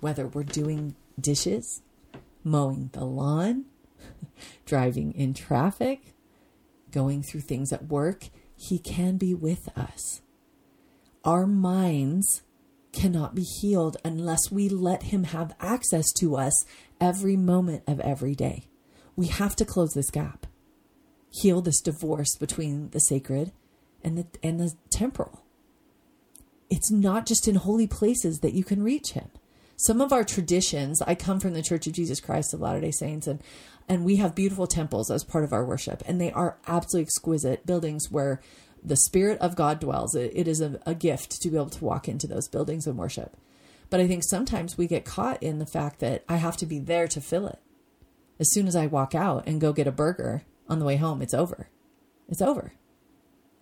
whether 0.00 0.26
we're 0.26 0.44
doing 0.44 0.94
dishes, 1.18 1.82
mowing 2.44 2.90
the 2.92 3.04
lawn, 3.04 3.64
driving 4.66 5.12
in 5.12 5.34
traffic, 5.34 6.14
going 6.90 7.22
through 7.22 7.40
things 7.40 7.72
at 7.72 7.86
work, 7.86 8.28
He 8.56 8.78
can 8.78 9.16
be 9.16 9.34
with 9.34 9.68
us. 9.76 10.22
Our 11.24 11.46
minds 11.46 12.42
cannot 12.92 13.34
be 13.34 13.42
healed 13.42 13.96
unless 14.04 14.50
we 14.50 14.68
let 14.68 15.04
Him 15.04 15.24
have 15.24 15.54
access 15.60 16.12
to 16.20 16.36
us 16.36 16.64
every 17.00 17.36
moment 17.36 17.82
of 17.86 18.00
every 18.00 18.34
day. 18.34 18.68
We 19.16 19.26
have 19.26 19.56
to 19.56 19.64
close 19.64 19.92
this 19.94 20.10
gap, 20.10 20.46
heal 21.40 21.60
this 21.60 21.80
divorce 21.80 22.36
between 22.36 22.90
the 22.90 23.00
sacred 23.00 23.52
and 24.02 24.18
the, 24.18 24.26
and 24.42 24.60
the 24.60 24.72
temporal. 24.90 25.42
It's 26.70 26.90
not 26.90 27.26
just 27.26 27.46
in 27.46 27.56
holy 27.56 27.86
places 27.86 28.40
that 28.40 28.54
you 28.54 28.64
can 28.64 28.82
reach 28.82 29.12
Him. 29.12 29.30
Some 29.76 30.00
of 30.00 30.10
our 30.10 30.24
traditions 30.24 31.02
i 31.02 31.14
come 31.14 31.38
from 31.38 31.52
the 31.52 31.62
church 31.62 31.86
of 31.86 31.92
jesus 31.92 32.18
christ 32.18 32.54
of 32.54 32.60
latter 32.60 32.80
day 32.80 32.90
saints 32.90 33.26
and 33.26 33.42
and 33.86 34.06
we 34.06 34.16
have 34.16 34.34
beautiful 34.34 34.66
temples 34.66 35.10
as 35.10 35.22
part 35.22 35.44
of 35.44 35.52
our 35.52 35.66
worship 35.66 36.02
and 36.06 36.18
they 36.18 36.32
are 36.32 36.56
absolutely 36.66 37.02
exquisite 37.02 37.66
buildings 37.66 38.10
where 38.10 38.40
the 38.82 38.96
spirit 38.96 39.38
of 39.40 39.56
god 39.56 39.80
dwells. 39.80 40.14
It, 40.14 40.32
it 40.34 40.48
is 40.48 40.60
a, 40.60 40.80
a 40.86 40.94
gift 40.94 41.42
to 41.42 41.50
be 41.50 41.56
able 41.56 41.70
to 41.70 41.84
walk 41.84 42.08
into 42.08 42.26
those 42.26 42.48
buildings 42.48 42.86
and 42.86 42.96
worship. 42.96 43.36
But 43.90 44.00
i 44.00 44.06
think 44.06 44.24
sometimes 44.24 44.78
we 44.78 44.86
get 44.86 45.04
caught 45.04 45.42
in 45.42 45.58
the 45.58 45.66
fact 45.66 46.00
that 46.00 46.24
i 46.28 46.36
have 46.36 46.56
to 46.58 46.66
be 46.66 46.78
there 46.78 47.08
to 47.08 47.20
fill 47.20 47.46
it. 47.46 47.58
As 48.38 48.50
soon 48.52 48.66
as 48.66 48.76
i 48.76 48.86
walk 48.86 49.14
out 49.14 49.46
and 49.46 49.60
go 49.60 49.74
get 49.74 49.86
a 49.86 49.92
burger 49.92 50.42
on 50.68 50.78
the 50.78 50.84
way 50.84 50.96
home 50.96 51.22
it's 51.22 51.34
over. 51.34 51.68
It's 52.28 52.42
over. 52.42 52.72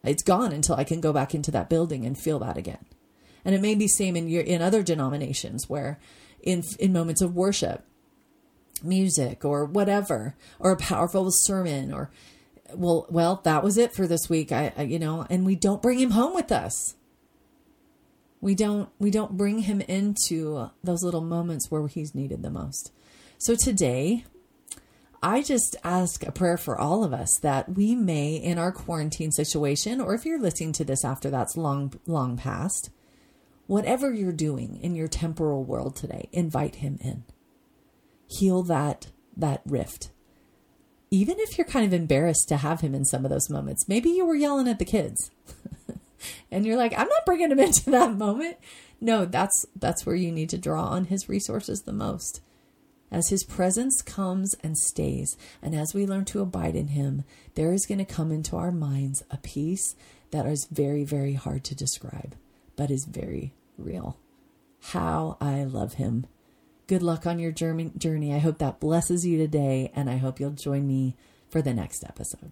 It's 0.02 0.22
gone 0.22 0.52
until 0.52 0.76
i 0.76 0.84
can 0.84 1.00
go 1.00 1.12
back 1.12 1.34
into 1.34 1.50
that 1.50 1.70
building 1.70 2.04
and 2.04 2.18
feel 2.18 2.38
that 2.40 2.56
again. 2.56 2.84
And 3.44 3.54
it 3.54 3.60
may 3.60 3.74
be 3.74 3.88
same 3.88 4.16
in 4.16 4.28
your 4.28 4.42
in 4.42 4.62
other 4.62 4.82
denominations 4.82 5.68
where 5.68 5.98
in 6.42 6.62
in 6.78 6.92
moments 6.92 7.22
of 7.22 7.34
worship 7.34 7.84
music 8.82 9.44
or 9.44 9.64
whatever 9.64 10.34
or 10.58 10.72
a 10.72 10.76
powerful 10.76 11.28
sermon 11.30 11.92
or 11.92 12.10
well 12.74 13.06
well 13.08 13.40
that 13.44 13.62
was 13.62 13.78
it 13.78 13.94
for 13.94 14.06
this 14.06 14.28
week. 14.28 14.52
I, 14.52 14.72
I 14.76 14.82
you 14.82 14.98
know 14.98 15.26
and 15.30 15.46
we 15.46 15.56
don't 15.56 15.82
bring 15.82 15.98
him 15.98 16.10
home 16.10 16.34
with 16.34 16.52
us. 16.52 16.96
We 18.40 18.54
don't 18.54 18.90
we 18.98 19.10
don't 19.10 19.36
bring 19.38 19.60
him 19.60 19.80
into 19.82 20.70
those 20.82 21.02
little 21.02 21.22
moments 21.22 21.70
where 21.70 21.86
he's 21.86 22.14
needed 22.14 22.42
the 22.42 22.50
most. 22.50 22.92
So 23.38 23.54
today 23.54 24.24
I 25.24 25.42
just 25.42 25.74
ask 25.82 26.24
a 26.24 26.30
prayer 26.30 26.56
for 26.56 26.78
all 26.78 27.02
of 27.02 27.12
us 27.12 27.38
that 27.42 27.74
we 27.74 27.96
may, 27.96 28.36
in 28.36 28.58
our 28.58 28.70
quarantine 28.70 29.32
situation, 29.32 30.00
or 30.00 30.14
if 30.14 30.24
you're 30.24 30.38
listening 30.38 30.72
to 30.74 30.84
this 30.84 31.04
after 31.04 31.30
that's 31.30 31.56
long, 31.56 31.94
long 32.06 32.36
past, 32.36 32.90
Whatever 33.66 34.12
you're 34.12 34.32
doing 34.32 34.78
in 34.82 34.94
your 34.94 35.08
temporal 35.08 35.64
world 35.64 35.96
today, 35.96 36.28
invite 36.32 36.76
him 36.76 36.98
in. 37.00 37.24
Heal 38.28 38.62
that 38.64 39.08
that 39.36 39.62
rift. 39.64 40.10
Even 41.10 41.36
if 41.38 41.56
you're 41.56 41.66
kind 41.66 41.86
of 41.86 41.92
embarrassed 41.92 42.48
to 42.48 42.58
have 42.58 42.82
him 42.82 42.94
in 42.94 43.04
some 43.04 43.24
of 43.24 43.30
those 43.30 43.48
moments. 43.48 43.88
Maybe 43.88 44.10
you 44.10 44.26
were 44.26 44.34
yelling 44.34 44.68
at 44.68 44.78
the 44.78 44.84
kids. 44.84 45.30
and 46.50 46.66
you're 46.66 46.76
like, 46.76 46.92
I'm 46.92 47.08
not 47.08 47.24
bringing 47.24 47.50
him 47.50 47.58
into 47.60 47.90
that 47.90 48.14
moment. 48.14 48.58
No, 49.00 49.24
that's 49.24 49.64
that's 49.74 50.04
where 50.04 50.16
you 50.16 50.30
need 50.30 50.50
to 50.50 50.58
draw 50.58 50.84
on 50.84 51.06
his 51.06 51.28
resources 51.28 51.82
the 51.82 51.92
most. 51.92 52.42
As 53.14 53.28
his 53.28 53.44
presence 53.44 54.02
comes 54.02 54.56
and 54.64 54.76
stays, 54.76 55.36
and 55.62 55.72
as 55.72 55.94
we 55.94 56.04
learn 56.04 56.24
to 56.24 56.40
abide 56.40 56.74
in 56.74 56.88
him, 56.88 57.22
there 57.54 57.72
is 57.72 57.86
going 57.86 57.98
to 57.98 58.04
come 58.04 58.32
into 58.32 58.56
our 58.56 58.72
minds 58.72 59.22
a 59.30 59.36
peace 59.36 59.94
that 60.32 60.46
is 60.46 60.66
very, 60.68 61.04
very 61.04 61.34
hard 61.34 61.62
to 61.66 61.76
describe 61.76 62.34
but 62.74 62.90
is 62.90 63.04
very 63.04 63.52
real. 63.78 64.18
How 64.80 65.36
I 65.40 65.62
love 65.62 65.94
him. 65.94 66.26
Good 66.88 67.04
luck 67.04 67.24
on 67.24 67.38
your 67.38 67.52
journey. 67.52 68.34
I 68.34 68.38
hope 68.38 68.58
that 68.58 68.80
blesses 68.80 69.24
you 69.24 69.38
today, 69.38 69.92
and 69.94 70.10
I 70.10 70.16
hope 70.16 70.40
you'll 70.40 70.50
join 70.50 70.88
me 70.88 71.14
for 71.48 71.62
the 71.62 71.72
next 71.72 72.02
episode. 72.02 72.50